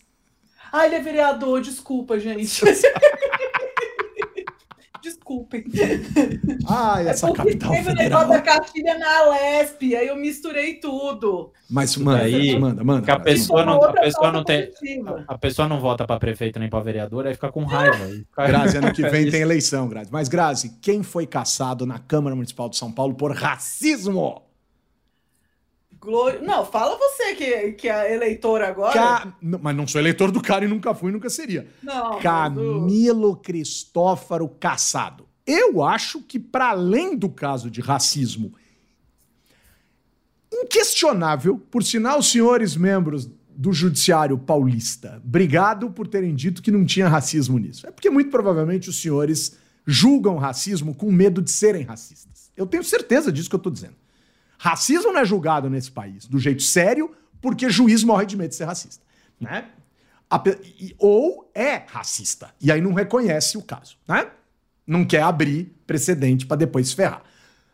[0.72, 2.62] Ah, ele é vereador, desculpa, gente.
[5.30, 5.64] desculpem.
[6.68, 8.20] Ai, essa é porque capital teve o federal.
[8.20, 11.52] negócio da cartilha na Lesp, aí eu misturei tudo.
[11.70, 13.02] Mas manda, Aí, manda, manda.
[13.02, 14.70] que a pessoa não- a pessoa não tem-.
[15.28, 17.96] A pessoa não vota pra prefeito nem pra vereador, aí fica com raiva.
[18.08, 20.10] fica- Grazi, ano que vem tem eleição, Grazi.
[20.12, 24.42] Mas, Grazi, quem foi caçado na Câmara Municipal de São Paulo por racismo?
[26.42, 28.92] Não, fala você que, que é eleitor agora.
[28.94, 31.68] Ca- N- Mas não sou eleitor do cara e nunca fui, nunca seria.
[31.82, 35.26] Não, Camilo Cristófaro Caçado.
[35.46, 38.54] Eu acho que, para além do caso de racismo
[40.52, 46.84] inquestionável, por sinal, os senhores membros do Judiciário Paulista, obrigado por terem dito que não
[46.84, 47.86] tinha racismo nisso.
[47.86, 49.56] É porque, muito provavelmente, os senhores
[49.86, 52.50] julgam racismo com medo de serem racistas.
[52.56, 53.94] Eu tenho certeza disso que eu estou dizendo.
[54.62, 58.56] Racismo não é julgado nesse país do jeito sério, porque juiz morre de medo de
[58.56, 59.02] ser racista.
[59.40, 59.70] Né?
[60.98, 62.54] Ou é racista.
[62.60, 64.30] E aí não reconhece o caso, né?
[64.86, 67.22] Não quer abrir precedente para depois se ferrar.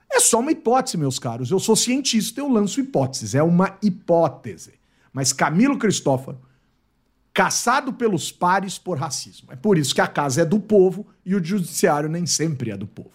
[0.08, 1.50] É só uma hipótese, meus caros.
[1.50, 3.34] Eu sou cientista, eu lanço hipóteses.
[3.34, 4.74] É uma hipótese.
[5.12, 6.40] Mas Camilo Cristófaro,
[7.34, 9.48] caçado pelos pares por racismo.
[9.50, 12.76] É por isso que a casa é do povo e o judiciário nem sempre é
[12.76, 13.10] do povo.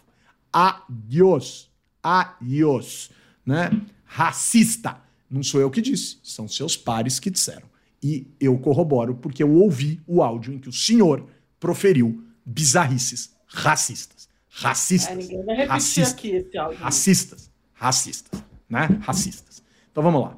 [0.51, 1.71] Adiós.
[2.03, 3.11] Adiós.
[3.45, 3.69] Né?
[4.05, 5.01] Racista.
[5.29, 7.69] Não sou eu que disse, são seus pares que disseram.
[8.03, 11.27] E eu corroboro porque eu ouvi o áudio em que o senhor
[11.59, 14.27] proferiu bizarrices racistas.
[14.49, 15.11] Racistas.
[15.11, 16.13] É, ninguém vai repetir racistas.
[16.13, 16.79] aqui esse áudio.
[16.79, 17.51] Racistas.
[17.73, 18.43] Racistas.
[18.69, 18.85] Né?
[19.01, 19.63] Racistas.
[19.91, 20.37] Então vamos lá.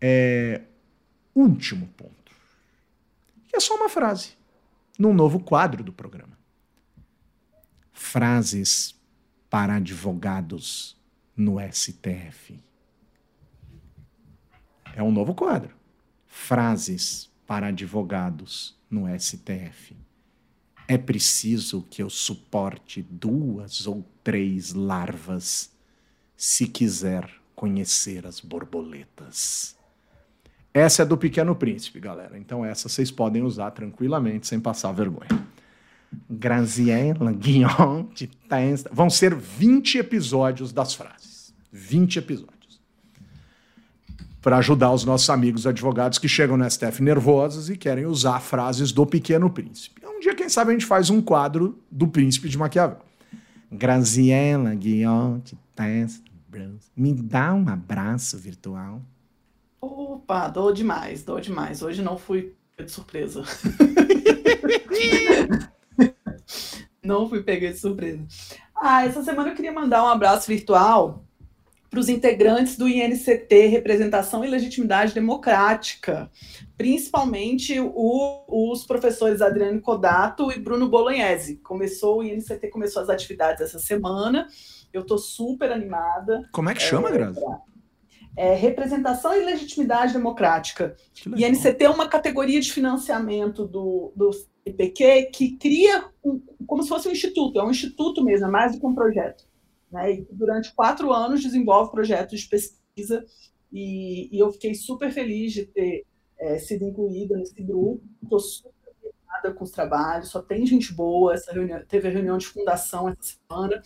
[0.00, 0.62] É,
[1.38, 2.32] Último ponto.
[3.46, 4.30] Que é só uma frase.
[4.98, 6.36] Num novo quadro do programa.
[7.92, 9.00] Frases
[9.48, 10.97] para advogados
[11.38, 12.58] no STF.
[14.94, 15.70] É um novo quadro.
[16.26, 19.96] Frases para advogados no STF.
[20.88, 25.70] É preciso que eu suporte duas ou três larvas
[26.36, 29.76] se quiser conhecer as borboletas.
[30.74, 32.38] Essa é do Pequeno Príncipe, galera.
[32.38, 35.46] Então essa vocês podem usar tranquilamente, sem passar vergonha.
[36.28, 38.90] Graziella Guion de Testa.
[38.92, 41.27] Vão ser 20 episódios das frases.
[41.72, 42.58] 20 episódios.
[44.40, 48.92] Para ajudar os nossos amigos advogados que chegam no STF nervosos e querem usar frases
[48.92, 50.00] do Pequeno Príncipe.
[50.06, 52.98] Um dia, quem sabe, a gente faz um quadro do Príncipe de Maquiavel.
[53.70, 56.28] Graziella Guion de Testa.
[56.96, 59.02] Me dá um abraço virtual.
[59.80, 61.82] Opa, dou demais, dou demais.
[61.82, 63.44] Hoje não fui de surpresa.
[67.04, 68.26] não fui pega de surpresa.
[68.74, 71.27] Ah, essa semana eu queria mandar um abraço virtual
[71.90, 76.30] para os integrantes do INCT, Representação e Legitimidade Democrática,
[76.76, 81.56] principalmente o- os professores Adriano Codato e Bruno Bolognese.
[81.56, 84.46] Começou, o INCT começou as atividades essa semana,
[84.92, 86.48] eu estou super animada.
[86.52, 87.40] Como é que chama, Grazi?
[88.36, 90.94] É, representação e legitimidade democrática.
[91.14, 91.46] Que E legal.
[91.46, 96.88] a NCT é uma categoria de financiamento do, do CPQ que cria um- como se
[96.88, 99.47] fosse um instituto, é um instituto mesmo, é mais do que um projeto.
[99.90, 100.12] Né?
[100.12, 103.24] E durante quatro anos desenvolve projetos de pesquisa
[103.72, 106.04] e, e eu fiquei super feliz de ter
[106.38, 108.02] é, sido incluída nesse grupo.
[108.22, 111.34] Estou super animada com os trabalhos, só tem gente boa.
[111.34, 113.82] Essa reunião, teve a reunião de fundação essa semana.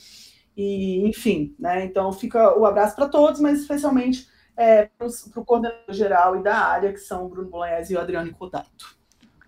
[0.57, 1.85] E, enfim, né?
[1.85, 6.57] Então fica o abraço para todos, mas especialmente é, para o coordenador geral e da
[6.57, 8.97] área, que são o Bruno Bolognese e o Adriano Codato.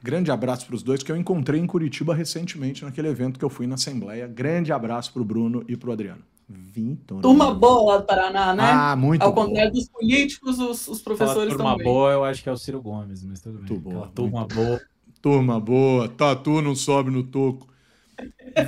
[0.03, 3.49] Grande abraço para os dois que eu encontrei em Curitiba recentemente naquele evento que eu
[3.49, 4.27] fui na Assembleia.
[4.27, 6.23] Grande abraço para o Bruno e para o Adriano.
[6.49, 7.21] Vitor.
[7.23, 8.63] Turma boa lá do Paraná, né?
[8.65, 9.47] Ah, muito Ao bom.
[9.47, 11.85] contrário dos políticos, os, os Fala professores turma também.
[11.85, 13.79] boa, eu acho que é o Ciro Gomes, mas tudo bem.
[13.79, 14.81] Boa, turma muito boa.
[15.23, 16.09] Turma boa.
[16.09, 17.67] Tatu não sobe no toco.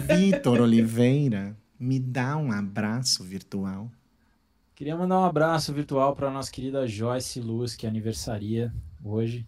[0.08, 3.90] Vitor Oliveira, me dá um abraço virtual.
[4.74, 8.72] Queria mandar um abraço virtual para nossa querida Joyce Luz, que aniversaria
[9.04, 9.46] hoje.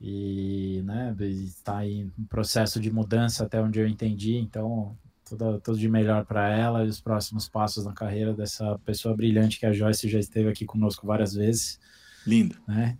[0.00, 5.78] E, né, está aí em processo de mudança até onde eu entendi, então tudo, tudo
[5.78, 9.72] de melhor para ela e os próximos passos na carreira dessa pessoa brilhante que a
[9.72, 11.78] Joyce já esteve aqui conosco várias vezes,
[12.26, 12.56] Linda.
[12.66, 12.96] né?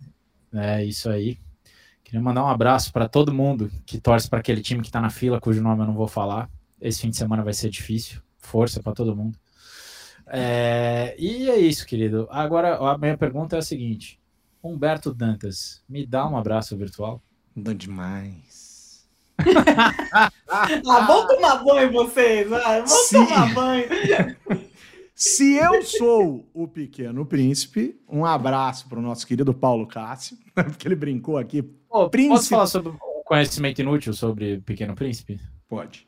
[0.53, 1.37] É isso aí.
[2.03, 5.09] Queria mandar um abraço para todo mundo que torce para aquele time que está na
[5.09, 6.49] fila, cujo nome eu não vou falar.
[6.79, 8.21] Esse fim de semana vai ser difícil.
[8.37, 9.37] Força para todo mundo.
[10.27, 12.27] É, e é isso, querido.
[12.29, 14.19] Agora, a minha pergunta é a seguinte:
[14.63, 17.21] Humberto Dantas, me dá um abraço virtual?
[17.55, 18.44] Dá demais.
[20.47, 22.47] Ah, vão tomar banho vocês.
[22.47, 23.25] Vão Sim.
[23.25, 23.85] tomar banho.
[25.13, 30.87] Se eu sou o pequeno príncipe, um abraço para o nosso querido Paulo Cássio, porque
[30.87, 31.61] ele brincou aqui.
[31.61, 32.35] Pô, Príncipe.
[32.35, 35.39] Posso falar sobre o conhecimento inútil sobre Pequeno Príncipe?
[35.69, 36.05] Pode.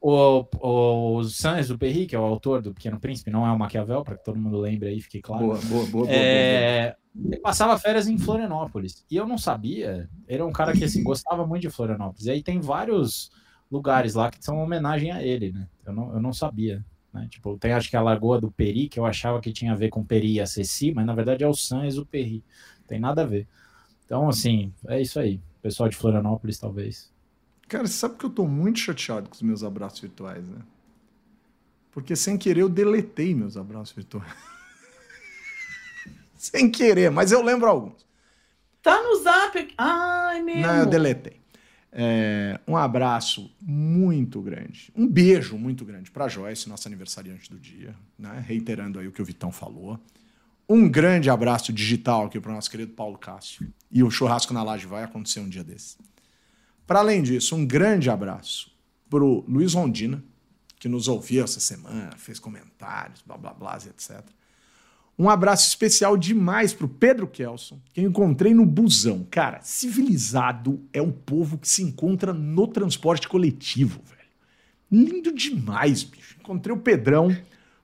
[0.00, 4.02] O, o, o Saint-Exupéry, que é o autor do Pequeno Príncipe, não é o Maquiavel,
[4.02, 5.44] para que todo mundo lembre aí, fique claro.
[5.44, 9.04] Boa, boa, boa, boa, É, Ele passava férias em Florianópolis.
[9.10, 10.08] E eu não sabia.
[10.26, 12.24] Ele é um cara que assim, gostava muito de Florianópolis.
[12.24, 13.30] E aí tem vários
[13.70, 15.68] lugares lá que são homenagem a ele, né?
[15.84, 16.84] Eu não, eu não sabia.
[17.12, 17.26] Né?
[17.30, 19.90] Tipo, tem acho que a Lagoa do Peri, que eu achava que tinha a ver
[19.90, 22.42] com Peri e Acessi, mas na verdade é o Saint-Exupéry.
[22.86, 23.46] Tem nada a ver.
[24.06, 25.40] Então, assim, é isso aí.
[25.62, 27.12] Pessoal de Florianópolis, talvez.
[27.70, 30.58] Cara, você sabe que eu tô muito chateado com os meus abraços virtuais, né?
[31.92, 34.26] Porque sem querer eu deletei meus abraços virtuais.
[36.34, 38.04] sem querer, mas eu lembro alguns.
[38.82, 39.72] Tá no zap.
[39.78, 40.56] Ai, meu.
[40.56, 41.38] Não, eu deletei.
[41.92, 47.94] É, um abraço muito grande, um beijo muito grande para Joyce, nossa aniversariante do dia,
[48.18, 48.44] né?
[48.46, 49.98] reiterando aí o que o Vitão falou.
[50.68, 53.72] Um grande abraço digital aqui para o nosso querido Paulo Cássio.
[53.90, 55.96] E o churrasco na laje vai acontecer um dia desse.
[56.90, 58.68] Para além disso, um grande abraço
[59.08, 60.24] para o Luiz Rondina,
[60.76, 64.24] que nos ouviu essa semana, fez comentários, blá blá blá, etc.
[65.16, 69.24] Um abraço especial demais para o Pedro Kelson, que eu encontrei no busão.
[69.30, 75.06] Cara, civilizado é o povo que se encontra no transporte coletivo, velho.
[75.06, 76.38] Lindo demais, bicho.
[76.40, 77.32] Encontrei o Pedrão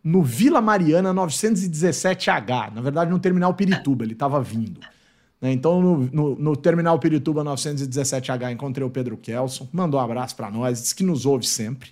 [0.03, 4.81] no Vila Mariana 917H, na verdade no Terminal Pirituba, ele estava vindo.
[5.41, 5.53] Né?
[5.53, 10.51] Então, no, no, no, Terminal Pirituba 917H, encontrei o Pedro Kelson, mandou um abraço para
[10.51, 11.91] nós, disse que nos ouve sempre.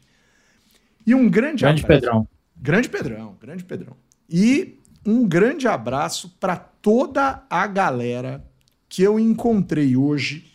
[1.06, 1.86] E um grande, grande abraço.
[1.86, 2.28] Pedrão.
[2.56, 3.96] Grande Pedrão, grande Pedrão.
[4.28, 8.44] E um grande abraço para toda a galera
[8.88, 10.50] que eu encontrei hoje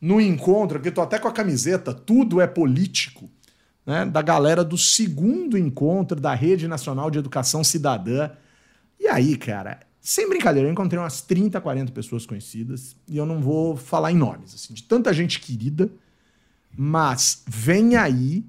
[0.00, 3.28] no encontro, que eu tô até com a camiseta, tudo é político,
[3.84, 4.04] né?
[4.04, 8.30] Da galera do segundo encontro da Rede Nacional de Educação Cidadã.
[9.00, 13.42] E aí, cara, sem brincadeira, eu encontrei umas 30, 40 pessoas conhecidas, e eu não
[13.42, 15.92] vou falar em nomes, assim, de tanta gente querida,
[16.74, 18.42] mas vem aí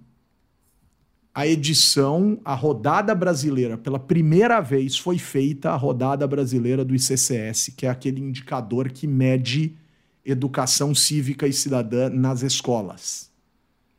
[1.33, 7.73] a edição, a rodada brasileira, pela primeira vez foi feita a rodada brasileira do ICCS,
[7.75, 9.75] que é aquele indicador que mede
[10.23, 13.29] educação cívica e cidadã nas escolas.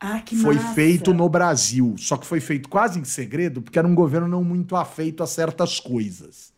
[0.00, 0.72] Ah, que foi massa.
[0.72, 4.42] feito no Brasil, só que foi feito quase em segredo, porque era um governo não
[4.42, 6.49] muito afeito a certas coisas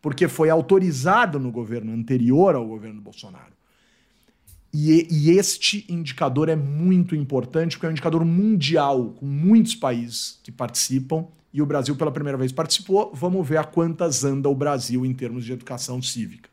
[0.00, 3.58] porque foi autorizado no governo anterior ao governo Bolsonaro.
[4.72, 10.38] E, e, este indicador é muito importante, porque é um indicador mundial, com muitos países
[10.42, 13.10] que participam, e o Brasil pela primeira vez participou.
[13.14, 16.50] Vamos ver a quantas anda o Brasil em termos de educação cívica.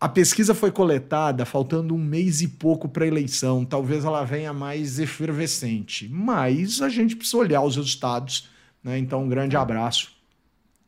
[0.00, 3.64] A pesquisa foi coletada faltando um mês e pouco para a eleição.
[3.64, 8.48] Talvez ela venha mais efervescente, mas a gente precisa olhar os resultados.
[8.82, 8.98] Né?
[8.98, 10.15] Então, um grande abraço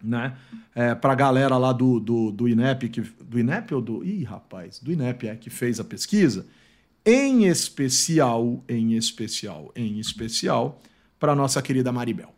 [0.03, 0.37] né?
[0.75, 4.05] É, para a galera lá do, do, do INEP, que, do INEP ou do.
[4.05, 6.47] Ih, rapaz, do INEP é que fez a pesquisa,
[7.05, 10.81] em especial, em especial, em especial,
[11.19, 12.33] para nossa querida Maribel.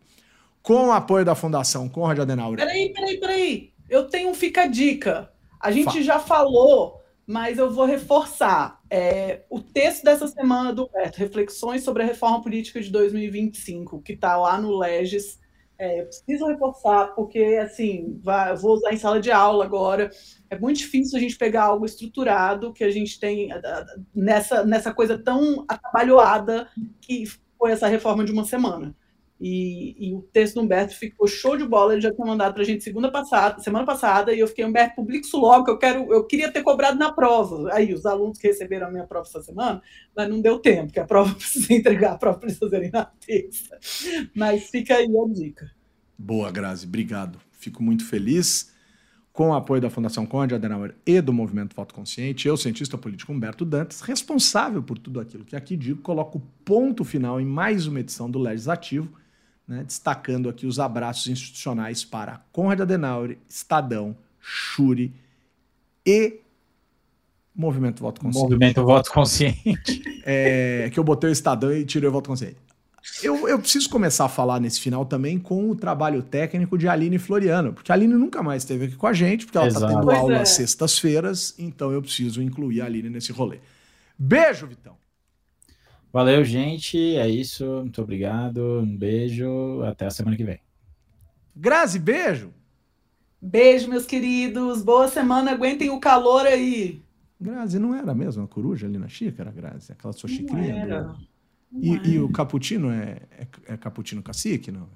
[0.61, 2.57] Com o apoio da Fundação Conrad Adenauer.
[2.57, 3.73] Peraí, peraí, peraí.
[3.89, 5.31] Eu tenho um fica dica.
[5.59, 6.01] A gente Fala.
[6.01, 8.79] já falou, mas eu vou reforçar.
[8.89, 14.13] É, o texto dessa semana do Beto, Reflexões sobre a Reforma Política de 2025, que
[14.13, 15.40] está lá no Legis
[15.81, 20.11] é, eu preciso reforçar, porque, assim, vai, vou usar em sala de aula agora.
[20.47, 23.49] É muito difícil a gente pegar algo estruturado que a gente tem
[24.13, 26.67] nessa, nessa coisa tão atabalhoada
[27.01, 27.23] que
[27.57, 28.95] foi essa reforma de uma semana.
[29.43, 32.61] E, e, o texto do Humberto ficou show de bola, ele já tinha mandado para
[32.61, 35.79] a gente segunda passada, semana passada, e eu fiquei, Humberto, publique isso logo, que eu
[35.79, 37.73] quero, eu queria ter cobrado na prova.
[37.73, 39.81] Aí, os alunos que receberam a minha prova essa semana,
[40.15, 43.79] mas não deu tempo, porque a prova precisa entregar a prova eles fazerem na terça.
[44.35, 45.71] Mas fica aí a dica.
[46.15, 47.39] Boa, Grazi, obrigado.
[47.51, 48.71] Fico muito feliz.
[49.33, 53.31] Com o apoio da Fundação Conde Adenauer e do Movimento Voto Consciente, eu, cientista político
[53.31, 58.01] Humberto Dantas, responsável por tudo aquilo que aqui digo, coloco ponto final em mais uma
[58.01, 59.20] edição do Legislativo
[59.71, 65.13] né, destacando aqui os abraços institucionais para Conrad Adenauer, Estadão, Shuri
[66.05, 66.41] e
[67.55, 68.43] Movimento Voto Consciente.
[68.43, 70.21] Movimento Voto Consciente.
[70.25, 72.57] É, que eu botei o Estadão e tirei o Voto Consciente.
[73.23, 77.17] Eu, eu, preciso começar a falar nesse final também com o trabalho técnico de Aline
[77.17, 80.01] Floriano, porque a Aline nunca mais esteve aqui com a gente, porque ela está tendo
[80.01, 80.45] pois aula é.
[80.45, 83.59] sextas-feiras, então eu preciso incluir a Aline nesse rolê.
[84.19, 85.00] Beijo, Vitão!
[86.11, 86.97] Valeu, gente.
[87.15, 87.65] É isso.
[87.81, 88.81] Muito obrigado.
[88.81, 89.81] Um beijo.
[89.83, 90.59] Até a semana que vem.
[91.55, 92.53] Grazi, beijo.
[93.41, 94.83] Beijo, meus queridos.
[94.83, 95.51] Boa semana.
[95.51, 97.01] Aguentem o calor aí.
[97.39, 99.91] Grazi, não era mesmo a coruja ali na xícara, Grazi?
[99.91, 100.73] Aquela sua xicrinha?
[100.73, 101.15] Não era.
[101.73, 104.89] E, e, o cappuccino é, é, é cappuccino cacique, não?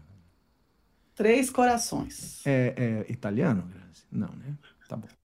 [1.15, 2.45] Três corações.
[2.45, 4.03] É, é italiano, Grazi?
[4.11, 4.53] Não, né?
[4.87, 5.07] Tá bom.